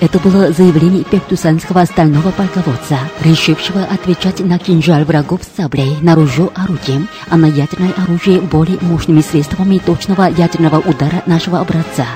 Это 0.00 0.18
было 0.18 0.52
заявление 0.52 1.04
пектусанского 1.04 1.84
стального 1.84 2.30
полководца, 2.30 2.98
решившего 3.22 3.84
отвечать 3.84 4.40
на 4.40 4.58
кинжал 4.58 5.04
врагов 5.04 5.40
саблей, 5.56 5.96
на 6.02 6.14
ружье 6.14 6.50
орудием, 6.54 7.08
а 7.30 7.36
на 7.36 7.46
ядерное 7.46 7.92
оружие 7.96 8.40
более 8.40 8.78
мощными 8.80 9.22
средствами 9.22 9.78
точного 9.78 10.24
ядерного 10.24 10.78
удара 10.78 11.22
нашего 11.26 11.60
образца. 11.60 12.06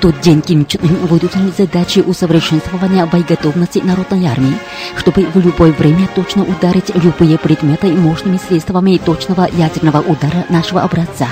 Тот 0.00 0.20
день 0.20 0.42
Ким 0.42 0.64
Чен 0.64 0.80
Ын 0.84 1.06
выдвинул 1.06 1.52
задачи 1.56 1.98
усовершенствования 1.98 3.04
боеготовности 3.04 3.80
народной 3.80 4.26
армии, 4.26 4.54
чтобы 4.96 5.26
в 5.26 5.38
любое 5.40 5.72
время 5.72 6.08
точно 6.14 6.44
ударить 6.44 6.94
любые 6.94 7.36
предметы 7.36 7.88
мощными 7.88 8.36
средствами 8.36 8.96
точного 8.98 9.48
ядерного 9.50 9.98
удара 10.00 10.46
нашего 10.50 10.82
образца. 10.82 11.26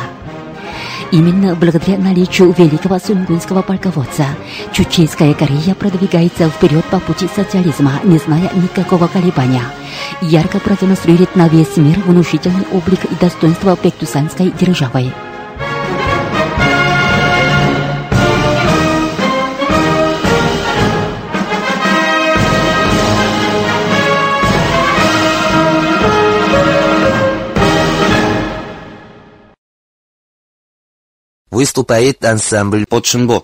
Именно 1.13 1.55
благодаря 1.55 1.97
наличию 1.99 2.53
великого 2.59 2.99
сунгунского 2.99 3.63
полководца 3.63 4.27
Чучейская 4.73 5.33
Корея 5.35 5.77
продвигается 5.77 6.51
вперед 6.51 6.85
по 6.87 6.99
пути 6.99 7.29
социализма, 7.33 7.93
не 8.03 8.19
зная 8.19 8.51
никакого 8.53 9.07
колебания. 9.07 9.63
Ярко 10.21 10.59
продемонстрирует 10.59 11.37
на 11.37 11.47
весь 11.47 11.77
мир 11.77 12.01
внушительный 12.01 12.67
облик 12.73 13.05
и 13.05 13.15
достоинство 13.21 13.77
пектусанской 13.77 14.53
державы. 14.59 15.13
Выступает 31.57 32.23
ансамбль 32.23 32.85
Подшинбо. 32.87 33.43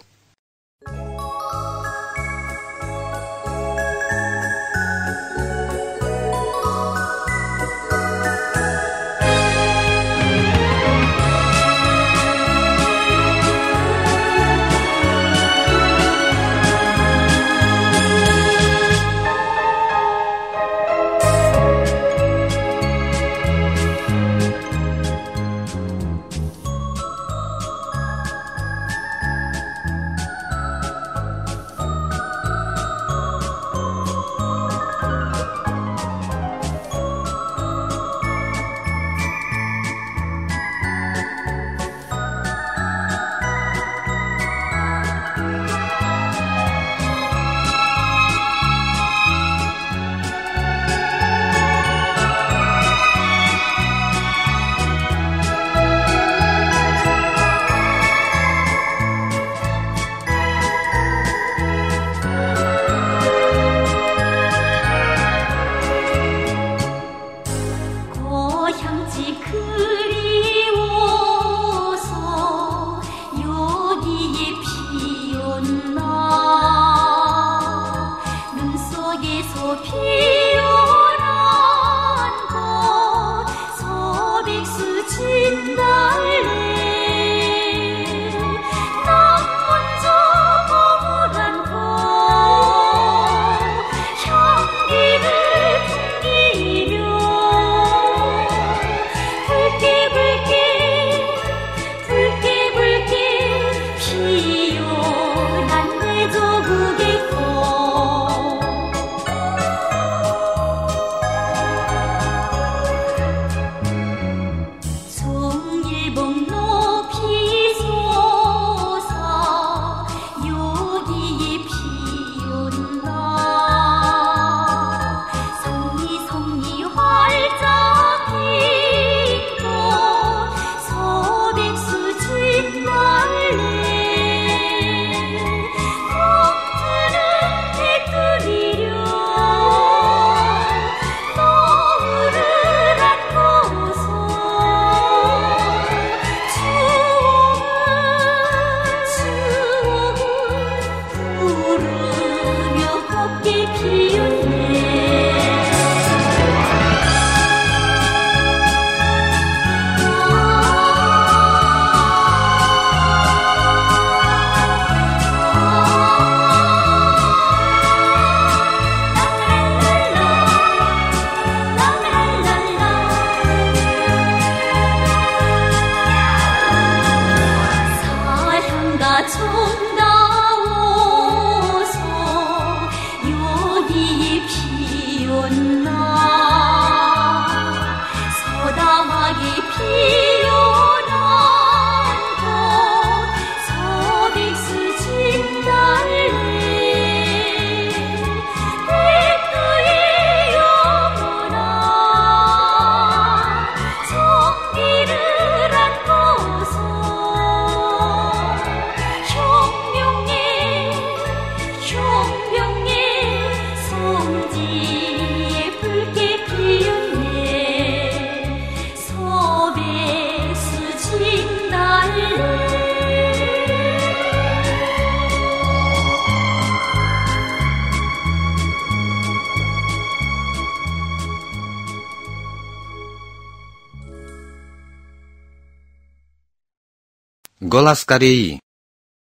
Голос 237.82 238.06
Кореи. 238.06 238.60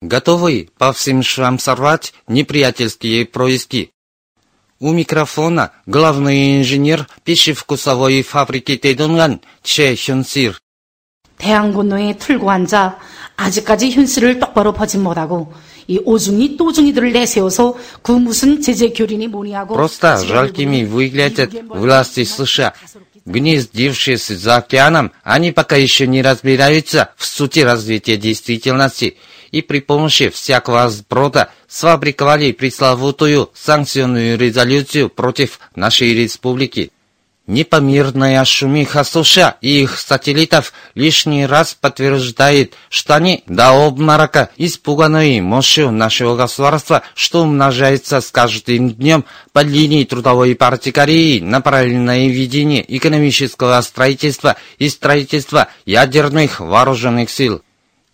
Готовы 0.02 0.70
по 0.76 0.92
всем 0.92 1.22
швам 1.22 1.60
сорвать 1.60 2.12
неприятельские 2.26 3.26
происки? 3.26 3.92
У 4.80 4.92
микрофона 4.92 5.70
главный 5.86 6.58
инженер 6.58 7.06
пищевкусовой 7.22 8.22
фабрики 8.22 8.76
Тэдунган 8.76 9.40
Че 9.62 9.94
Хюнсир. 9.94 10.58
대항건너에 11.36 12.16
틀고 12.18 12.50
앉아 12.50 12.98
아직까지 13.36 13.92
현실을 13.92 14.40
똑바로 14.40 14.72
보지 14.72 14.98
못하고 14.98 15.52
이 15.86 16.00
오중이 16.04 16.56
또중이들을 16.56 17.12
내세워서 17.12 17.76
그 18.02 18.10
무슨 18.10 18.60
제재 18.60 18.90
교린이 18.90 19.28
뭐니 19.28 19.52
하고 19.52 19.74
Просто 19.74 20.18
жалкими 20.26 20.82
выглядят 20.84 21.54
власти 21.70 22.24
США. 22.24 22.72
Гнездившись 23.25 24.27
за 24.27 24.57
океаном, 24.57 25.13
они 25.23 25.51
пока 25.51 25.77
еще 25.77 26.07
не 26.07 26.21
разбираются 26.21 27.09
в 27.15 27.25
сути 27.25 27.59
развития 27.59 28.17
действительности 28.17 29.17
и 29.51 29.61
при 29.61 29.79
помощи 29.79 30.29
всякого 30.29 30.89
сброда 30.89 31.49
сфабриковали 31.67 32.51
пресловутую 32.51 33.51
санкционную 33.53 34.37
резолюцию 34.37 35.09
против 35.09 35.59
нашей 35.75 36.13
республики. 36.13 36.91
Непомерная 37.45 38.45
шумиха 38.45 39.03
США 39.03 39.57
и 39.59 39.81
их 39.81 39.99
сателлитов 39.99 40.71
лишний 40.95 41.45
раз 41.45 41.73
подтверждает, 41.73 42.73
что 42.87 43.15
они 43.15 43.43
до 43.47 43.71
обморока 43.71 44.49
испуганные 44.55 45.41
мощью 45.41 45.91
нашего 45.91 46.37
государства, 46.37 47.03
что 47.15 47.41
умножается 47.41 48.21
с 48.21 48.31
каждым 48.31 48.91
днем 48.91 49.25
под 49.51 49.67
линией 49.67 50.05
трудовой 50.05 50.55
партии 50.55 50.91
Кореи 50.91 51.41
направленное 51.41 52.29
ведение 52.29 52.85
экономического 52.95 53.81
строительства 53.81 54.55
и 54.77 54.87
строительства 54.87 55.67
ядерных 55.85 56.61
вооруженных 56.61 57.29
сил. 57.29 57.61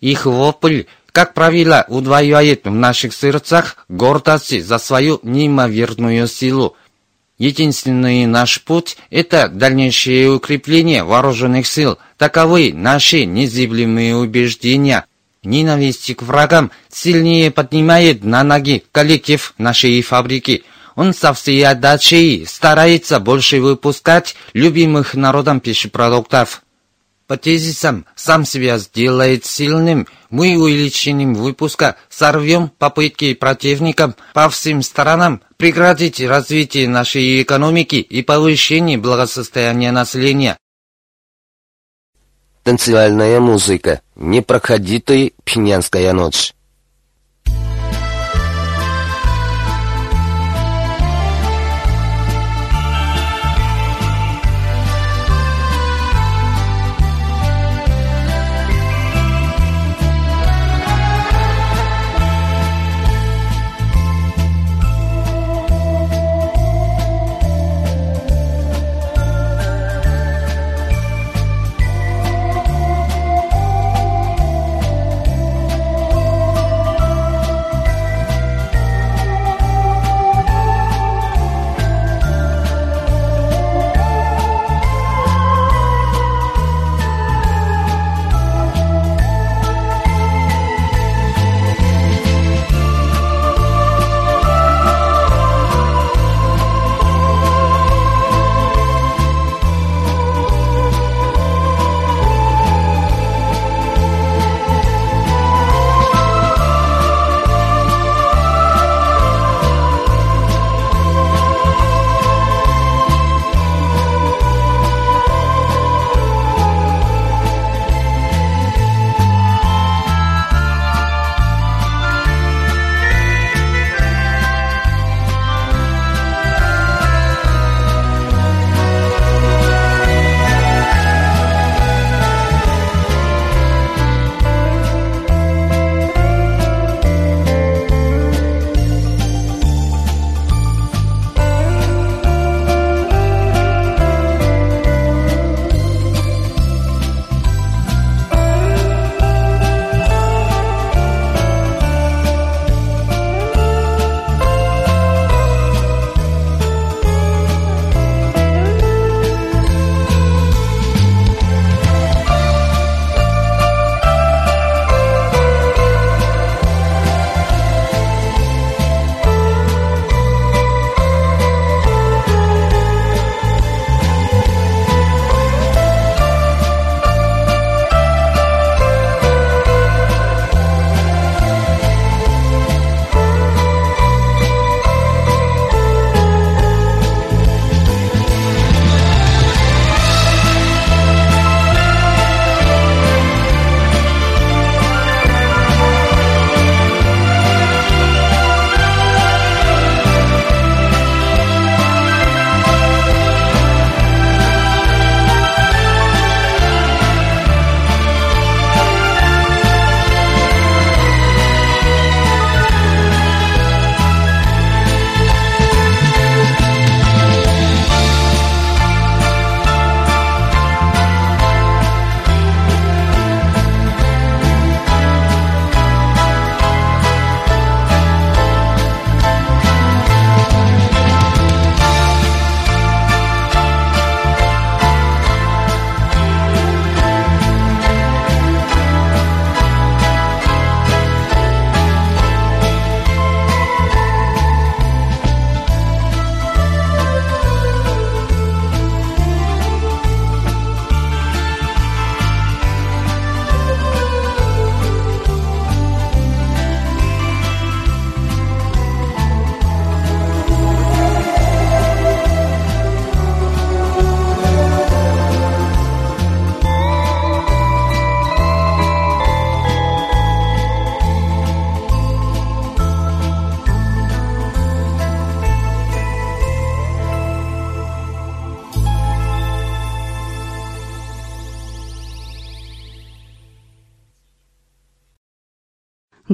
Их 0.00 0.26
вопль, 0.26 0.86
как 1.12 1.34
правило, 1.34 1.84
удваивает 1.86 2.64
в 2.64 2.72
наших 2.72 3.14
сердцах 3.14 3.76
гордость 3.88 4.66
за 4.66 4.78
свою 4.78 5.20
неимоверную 5.22 6.26
силу. 6.26 6.76
Единственный 7.40 8.26
наш 8.26 8.60
путь– 8.60 8.98
это 9.10 9.48
дальнейшее 9.48 10.30
укрепление 10.30 11.04
вооруженных 11.04 11.66
сил. 11.66 11.96
Таковы 12.18 12.70
наши 12.74 13.24
незыблемые 13.24 14.14
убеждения. 14.14 15.06
Ненависть 15.42 16.14
к 16.14 16.20
врагам 16.20 16.70
сильнее 16.90 17.50
поднимает 17.50 18.24
на 18.24 18.44
ноги 18.44 18.84
коллектив 18.92 19.54
нашей 19.56 20.02
фабрики. 20.02 20.64
Он 20.96 21.14
со 21.14 21.32
всей 21.32 21.66
отдачей 21.66 22.46
старается 22.46 23.20
больше 23.20 23.62
выпускать 23.62 24.36
любимых 24.52 25.14
народом 25.14 25.60
пищепродуктов. 25.60 26.62
По 27.30 27.36
тезисам 27.36 28.06
«сам 28.16 28.44
себя 28.44 28.76
сделает 28.78 29.46
сильным», 29.46 30.08
мы 30.30 30.58
увеличением 30.58 31.34
выпуска 31.34 31.94
сорвем 32.08 32.72
попытки 32.76 33.34
противникам 33.34 34.16
по 34.34 34.50
всем 34.50 34.82
сторонам 34.82 35.40
преградить 35.56 36.20
развитие 36.20 36.88
нашей 36.88 37.40
экономики 37.42 37.94
и 37.94 38.22
повышение 38.24 38.98
благосостояния 38.98 39.92
населения. 39.92 40.56
Танцевальная 42.64 43.38
музыка. 43.38 44.00
Не 44.16 44.42
проходи 44.42 44.98
пьянская 45.44 46.12
ночь. 46.12 46.52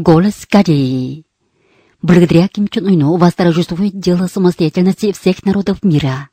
Голос 0.07 0.47
Кореи. 0.49 1.25
Благодаря 2.01 2.47
Ким 2.47 2.69
Чен 2.69 2.87
Ыну 2.87 3.17
восторжествует 3.17 3.99
дело 3.99 4.29
самостоятельности 4.29 5.11
всех 5.11 5.45
народов 5.45 5.83
мира. 5.83 6.29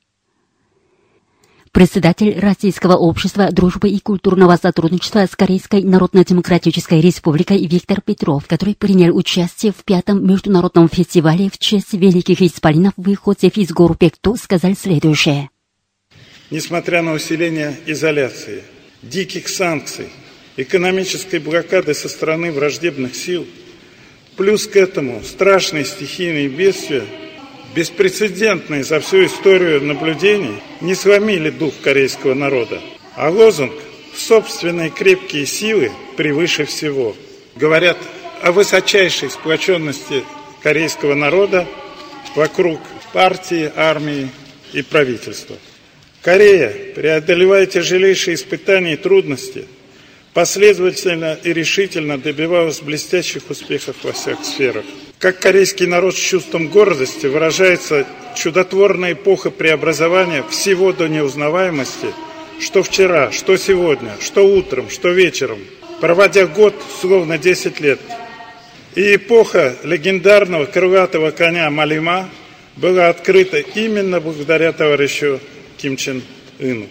Председатель 1.71 2.39
Российского 2.39 2.93
общества 2.97 3.51
дружбы 3.51 3.89
и 3.89 3.99
культурного 3.99 4.57
сотрудничества 4.57 5.25
с 5.25 5.35
Корейской 5.35 5.81
Народно-Демократической 5.81 7.01
Республикой 7.01 7.65
Виктор 7.65 8.01
Петров, 8.01 8.45
который 8.45 8.75
принял 8.75 9.17
участие 9.17 9.71
в 9.71 9.83
пятом 9.83 10.23
международном 10.23 10.87
фестивале 10.87 11.49
в 11.49 11.57
честь 11.57 11.93
великих 11.93 12.43
исполинов 12.43 12.93
выходцев 12.95 13.57
из 13.57 13.71
гор 13.71 13.97
Пекту, 13.97 14.35
сказал 14.35 14.75
следующее. 14.75 15.49
Несмотря 16.51 17.01
на 17.01 17.13
усиление 17.13 17.75
изоляции, 17.87 18.61
диких 19.01 19.49
санкций, 19.49 20.09
экономической 20.57 21.39
блокады 21.39 21.95
со 21.95 22.07
стороны 22.07 22.51
враждебных 22.51 23.15
сил, 23.15 23.47
плюс 24.35 24.67
к 24.67 24.75
этому 24.75 25.21
страшные 25.23 25.85
стихийные 25.85 26.47
бедствия, 26.47 27.03
беспрецедентные 27.75 28.83
за 28.83 28.99
всю 28.99 29.25
историю 29.25 29.81
наблюдений, 29.83 30.55
не 30.81 30.95
сломили 30.95 31.49
дух 31.49 31.73
корейского 31.83 32.33
народа. 32.33 32.81
А 33.15 33.29
лозунг 33.29 33.73
«собственные 34.15 34.89
крепкие 34.89 35.45
силы 35.45 35.91
превыше 36.17 36.65
всего» 36.65 37.15
говорят 37.55 37.97
о 38.41 38.51
высочайшей 38.51 39.29
сплоченности 39.29 40.23
корейского 40.61 41.13
народа 41.13 41.67
вокруг 42.35 42.79
партии, 43.11 43.71
армии 43.75 44.29
и 44.73 44.81
правительства. 44.81 45.55
Корея, 46.21 46.73
преодолевая 46.95 47.65
тяжелейшие 47.65 48.35
испытания 48.35 48.93
и 48.93 48.97
трудности, 48.97 49.65
последовательно 50.33 51.37
и 51.43 51.53
решительно 51.53 52.17
добивалась 52.17 52.81
блестящих 52.81 53.49
успехов 53.49 53.95
во 54.03 54.13
всех 54.13 54.43
сферах. 54.43 54.83
Как 55.19 55.39
корейский 55.39 55.85
народ 55.85 56.15
с 56.15 56.19
чувством 56.19 56.67
гордости 56.67 57.27
выражается 57.27 58.05
чудотворная 58.35 59.13
эпоха 59.13 59.51
преобразования 59.51 60.43
всего 60.49 60.91
до 60.91 61.07
неузнаваемости, 61.07 62.07
что 62.59 62.83
вчера, 62.83 63.31
что 63.31 63.55
сегодня, 63.57 64.11
что 64.19 64.45
утром, 64.45 64.89
что 64.89 65.09
вечером, 65.09 65.59
проводя 66.01 66.47
год, 66.47 66.75
словно 66.99 67.37
10 67.37 67.79
лет. 67.79 67.99
И 68.95 69.15
эпоха 69.15 69.75
легендарного 69.83 70.65
крылатого 70.65 71.31
коня 71.31 71.69
Малима 71.69 72.29
была 72.75 73.09
открыта 73.09 73.59
именно 73.59 74.19
благодаря 74.19 74.71
товарищу 74.71 75.39
Ким 75.77 75.95
Чен 75.95 76.21
Ыну. 76.59 76.87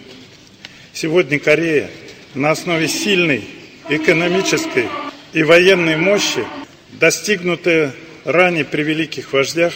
Сегодня 0.93 1.39
Корея 1.39 1.89
на 2.35 2.51
основе 2.51 2.87
сильной 2.87 3.43
экономической 3.89 4.87
и 5.33 5.43
военной 5.43 5.97
мощи, 5.97 6.45
достигнутая 6.93 7.93
ранее 8.25 8.65
при 8.65 8.83
великих 8.83 9.33
вождях, 9.33 9.73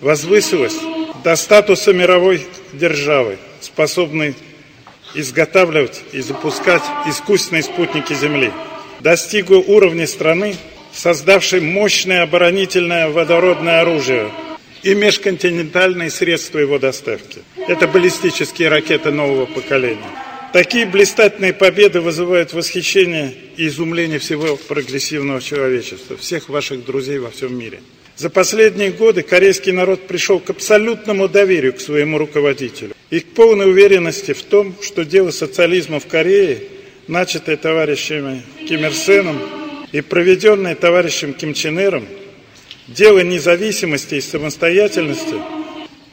возвысилась 0.00 0.76
до 1.24 1.36
статуса 1.36 1.92
мировой 1.92 2.46
державы, 2.72 3.38
способной 3.60 4.34
изготавливать 5.14 6.02
и 6.12 6.20
запускать 6.20 6.82
искусственные 7.06 7.62
спутники 7.62 8.14
Земли. 8.14 8.50
Достигла 9.00 9.56
уровня 9.56 10.06
страны, 10.06 10.56
создавшей 10.92 11.60
мощное 11.60 12.22
оборонительное 12.22 13.08
водородное 13.08 13.80
оружие 13.80 14.30
и 14.82 14.94
межконтинентальные 14.94 16.10
средства 16.10 16.58
его 16.58 16.78
доставки. 16.78 17.40
Это 17.68 17.86
баллистические 17.86 18.68
ракеты 18.68 19.10
нового 19.10 19.46
поколения. 19.46 20.31
Такие 20.52 20.84
блистательные 20.84 21.54
победы 21.54 22.02
вызывают 22.02 22.52
восхищение 22.52 23.32
и 23.56 23.68
изумление 23.68 24.18
всего 24.18 24.56
прогрессивного 24.56 25.40
человечества, 25.40 26.18
всех 26.18 26.50
ваших 26.50 26.84
друзей 26.84 27.18
во 27.18 27.30
всем 27.30 27.58
мире. 27.58 27.80
За 28.16 28.28
последние 28.28 28.90
годы 28.90 29.22
корейский 29.22 29.72
народ 29.72 30.06
пришел 30.06 30.40
к 30.40 30.50
абсолютному 30.50 31.26
доверию 31.26 31.72
к 31.72 31.80
своему 31.80 32.18
руководителю 32.18 32.94
и 33.08 33.20
к 33.20 33.28
полной 33.28 33.70
уверенности 33.70 34.32
в 34.32 34.42
том, 34.42 34.74
что 34.82 35.06
дело 35.06 35.30
социализма 35.30 36.00
в 36.00 36.06
Корее, 36.06 36.58
начатое 37.08 37.56
товарищами 37.56 38.42
Ким 38.68 38.84
Ир 38.84 38.92
Сеном 38.92 39.38
и 39.90 40.02
проведенное 40.02 40.74
товарищем 40.74 41.32
Ким 41.32 41.54
Чен 41.54 41.80
Иром, 41.80 42.06
дело 42.88 43.20
независимости 43.20 44.16
и 44.16 44.20
самостоятельности 44.20 45.36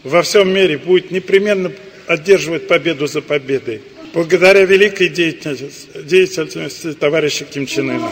во 0.06 0.22
всем 0.22 0.54
мире 0.54 0.78
будет 0.78 1.12
непременно 1.12 1.74
одерживать 2.08 2.68
победу 2.68 3.06
за 3.06 3.22
победой, 3.22 3.82
благодаря 4.14 4.66
великой 4.66 5.10
деятельности, 5.10 5.88
деятельности 6.04 6.94
товарища 6.94 7.46
Ким 7.46 7.66
Чен 7.66 7.92
Ына. 7.92 8.12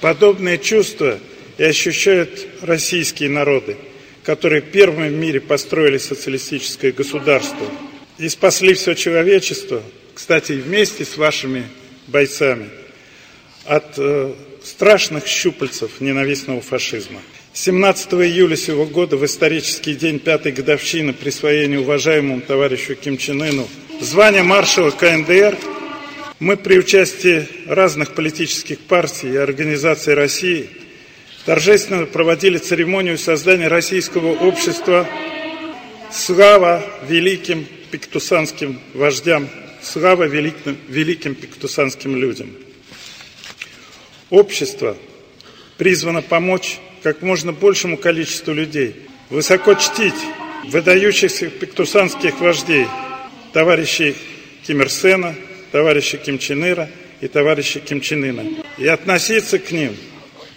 Подобные 0.00 0.58
чувства 0.58 1.18
и 1.58 1.64
ощущают 1.64 2.46
российские 2.62 3.28
народы, 3.28 3.76
которые 4.22 4.62
первыми 4.62 5.08
в 5.08 5.12
мире 5.18 5.40
построили 5.40 5.98
социалистическое 5.98 6.92
государство 6.92 7.66
и 8.18 8.28
спасли 8.28 8.74
все 8.74 8.94
человечество, 8.94 9.82
кстати, 10.14 10.52
вместе 10.52 11.04
с 11.04 11.16
вашими 11.16 11.64
бойцами, 12.06 12.68
от 13.64 13.94
э, 13.98 14.32
страшных 14.62 15.26
щупальцев 15.26 16.00
ненавистного 16.00 16.60
фашизма. 16.60 17.20
17 17.52 18.12
июля 18.12 18.56
сего 18.56 18.86
года, 18.86 19.16
в 19.16 19.24
исторический 19.24 19.94
день 19.94 20.20
пятой 20.20 20.52
годовщины 20.52 21.12
присвоения 21.12 21.80
уважаемому 21.80 22.42
товарищу 22.42 22.94
Ким 22.94 23.18
Чен 23.18 23.42
Ыну 23.42 23.68
звания 24.00 24.44
маршала 24.44 24.90
КНДР, 24.92 25.58
мы 26.38 26.56
при 26.56 26.78
участии 26.78 27.48
разных 27.66 28.14
политических 28.14 28.78
партий 28.78 29.32
и 29.32 29.36
организаций 29.36 30.14
России 30.14 30.70
торжественно 31.44 32.06
проводили 32.06 32.56
церемонию 32.56 33.18
создания 33.18 33.66
российского 33.66 34.32
общества 34.32 35.08
«Слава 36.12 36.84
великим 37.08 37.66
пиктусанским 37.90 38.78
вождям, 38.94 39.48
слава 39.82 40.22
великим, 40.24 40.78
великим 40.88 41.34
пиктусанским 41.34 42.14
людям». 42.14 42.54
Общество 44.30 44.96
призвано 45.76 46.22
помочь 46.22 46.78
как 47.02 47.22
можно 47.22 47.52
большему 47.52 47.96
количеству 47.96 48.52
людей, 48.52 48.94
высоко 49.30 49.74
чтить 49.74 50.14
выдающихся 50.68 51.48
пиктусанских 51.48 52.40
вождей, 52.40 52.86
товарищей 53.52 54.14
Ким 54.66 54.82
Ир 54.82 54.90
Сена, 54.90 55.34
товарища 55.72 56.16
Ким 56.18 56.38
Чен 56.38 56.64
Ира 56.64 56.88
и 57.20 57.28
товарища 57.28 57.80
Ким 57.80 58.00
Чен 58.00 58.24
Ына, 58.24 58.44
и 58.78 58.86
относиться 58.86 59.58
к 59.58 59.70
ним 59.70 59.96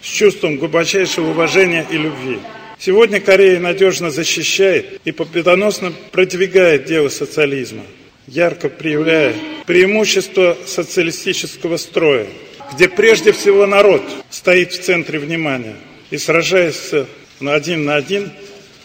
с 0.02 0.06
чувством 0.06 0.58
глубочайшего 0.58 1.30
уважения 1.30 1.86
и 1.90 1.96
любви. 1.96 2.38
Сегодня 2.78 3.20
Корея 3.20 3.60
надежно 3.60 4.10
защищает 4.10 5.00
и 5.04 5.12
победоносно 5.12 5.92
продвигает 6.10 6.84
дело 6.84 7.08
социализма, 7.08 7.84
ярко 8.26 8.68
проявляя 8.68 9.34
преимущество 9.66 10.56
социалистического 10.66 11.78
строя, 11.78 12.26
где 12.74 12.88
прежде 12.88 13.32
всего 13.32 13.66
народ 13.66 14.02
стоит 14.28 14.72
в 14.72 14.82
центре 14.82 15.18
внимания 15.18 15.76
и 16.14 16.18
сражается 16.18 17.08
на 17.40 17.54
один 17.54 17.84
на 17.84 17.96
один 17.96 18.30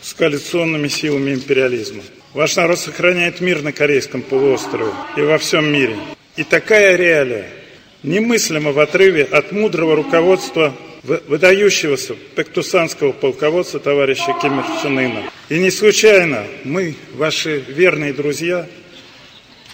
с 0.01 0.15
коалиционными 0.15 0.87
силами 0.87 1.35
империализма. 1.35 2.01
Ваш 2.33 2.55
народ 2.55 2.79
сохраняет 2.79 3.39
мир 3.39 3.61
на 3.61 3.71
Корейском 3.71 4.23
полуострове 4.23 4.91
и 5.15 5.21
во 5.21 5.37
всем 5.37 5.71
мире. 5.71 5.95
И 6.37 6.43
такая 6.43 6.95
реалия 6.95 7.45
немыслима 8.01 8.71
в 8.71 8.79
отрыве 8.79 9.25
от 9.25 9.51
мудрого 9.51 9.95
руководства 9.95 10.75
выдающегося 11.03 12.15
пектусанского 12.35 13.11
полководца 13.11 13.77
товарища 13.77 14.35
Ким 14.41 14.61
Ир 14.61 14.65
Чен. 14.81 15.29
И 15.49 15.59
не 15.59 15.69
случайно 15.69 16.47
мы, 16.63 16.95
ваши 17.13 17.59
верные 17.59 18.11
друзья, 18.11 18.65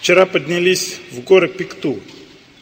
вчера 0.00 0.26
поднялись 0.26 0.98
в 1.10 1.22
горы 1.22 1.48
Пикту, 1.48 2.00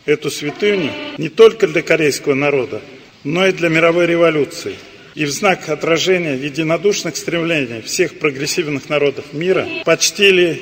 эту 0.05 0.30
святыню 0.30 0.92
не 1.18 1.30
только 1.30 1.66
для 1.66 1.82
корейского 1.82 2.34
народа, 2.34 2.80
но 3.25 3.47
и 3.47 3.53
для 3.53 3.68
мировой 3.68 4.07
революции. 4.07 4.77
И 5.14 5.25
в 5.25 5.31
знак 5.31 5.68
отражения 5.68 6.35
единодушных 6.35 7.16
стремлений 7.16 7.83
всех 7.83 8.18
прогрессивных 8.18 8.89
народов 8.89 9.33
мира 9.33 9.66
почтили 9.85 10.61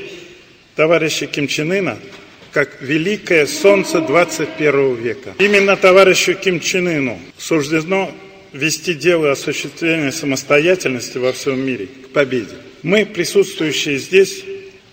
товарища 0.77 1.27
Ким 1.27 1.49
Чен 1.49 1.73
Ына 1.73 1.99
как 2.53 2.83
великое 2.83 3.47
солнце 3.47 4.01
21 4.01 4.95
века. 4.97 5.35
Именно 5.39 5.77
товарищу 5.77 6.35
Ким 6.35 6.61
Чен 6.61 6.87
Ыну 6.87 7.19
суждено 7.39 8.15
вести 8.53 8.93
дело 8.93 9.33
осуществления 9.33 10.13
самостоятельности 10.13 11.17
во 11.17 11.33
всем 11.33 11.65
мире 11.65 11.87
к 11.87 12.09
победе. 12.11 12.55
Мы, 12.83 13.07
присутствующие 13.07 13.97
здесь, 13.99 14.45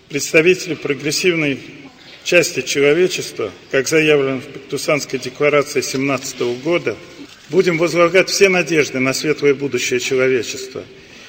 представители 0.08 0.76
прогрессивной 0.76 1.60
части 2.24 2.62
человечества, 2.62 3.52
как 3.72 3.88
заявлено 3.88 4.40
в 4.40 4.46
Пектусанской 4.46 5.20
декларации 5.20 5.82
17 5.82 6.42
года, 6.64 6.96
будем 7.50 7.78
возлагать 7.78 8.30
все 8.30 8.50
надежды 8.50 9.00
на 9.00 9.14
светлое 9.14 9.54
будущее 9.54 10.00
человечества. 10.00 10.84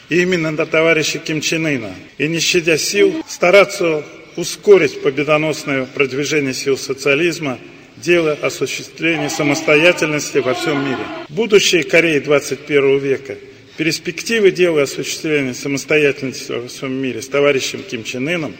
И 0.09 0.23
именно 0.23 0.51
на 0.51 0.67
товарища 0.67 1.19
Ким 1.19 1.41
Чен 1.41 1.67
Ына. 1.67 1.95
И 2.19 2.29
не 2.29 2.41
щадя 2.41 2.77
сил, 2.77 3.25
стараться 3.29 4.05
ускорить 4.37 5.03
победоносное 5.03 5.87
продвижение 5.87 6.55
сил 6.55 6.77
социализма, 6.77 7.59
дело 7.97 8.37
осуществления 8.41 9.31
самостоятельности 9.31 10.39
во 10.39 10.55
всем 10.55 10.85
мире. 10.85 11.05
Будущее 11.29 11.85
Кореи 11.85 12.19
21 12.19 12.99
века, 12.99 13.37
перспективы 13.77 14.51
дела 14.51 14.83
осуществления 14.83 15.55
самостоятельности 15.55 16.53
во 16.53 16.67
всем 16.69 16.93
мире 16.93 17.23
с 17.23 17.29
товарищем 17.29 17.83
Ким 17.83 18.05
Чен 18.05 18.29
Ыном 18.29 18.55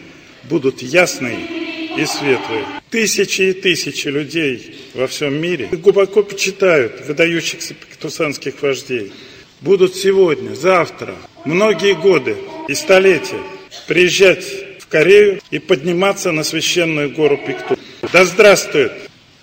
будут 0.45 0.83
ясные 0.83 1.70
и 1.97 2.05
светлые. 2.07 2.65
Тысячи 2.91 3.43
и 3.43 3.53
тысячи 3.53 4.09
людей 4.09 4.81
во 4.95 5.07
всем 5.07 5.41
мире 5.41 5.69
глубоко 5.73 6.23
почитают 6.23 7.07
выдающихся 7.07 7.75
пактусанских 7.75 8.63
вождей. 8.63 9.13
Будут 9.61 9.95
сегодня, 9.95 10.55
завтра, 10.55 11.15
многие 11.45 11.95
годы 11.95 12.37
и 12.69 12.75
столетия 12.75 13.43
приезжать 13.87 14.45
в 14.79 14.87
Корею 14.87 15.41
и 15.51 15.59
подниматься 15.59 16.33
на 16.33 16.45
священную 16.45 17.15
гору 17.15 17.37
Пикту. 17.37 17.79
Да 18.13 18.25
здравствует 18.25 18.93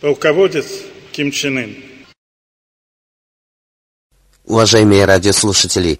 полководец 0.01 0.65
Ким 1.11 1.31
Чен 1.31 1.57
Ын. 1.57 1.75
Уважаемые 4.45 5.05
радиослушатели, 5.05 5.99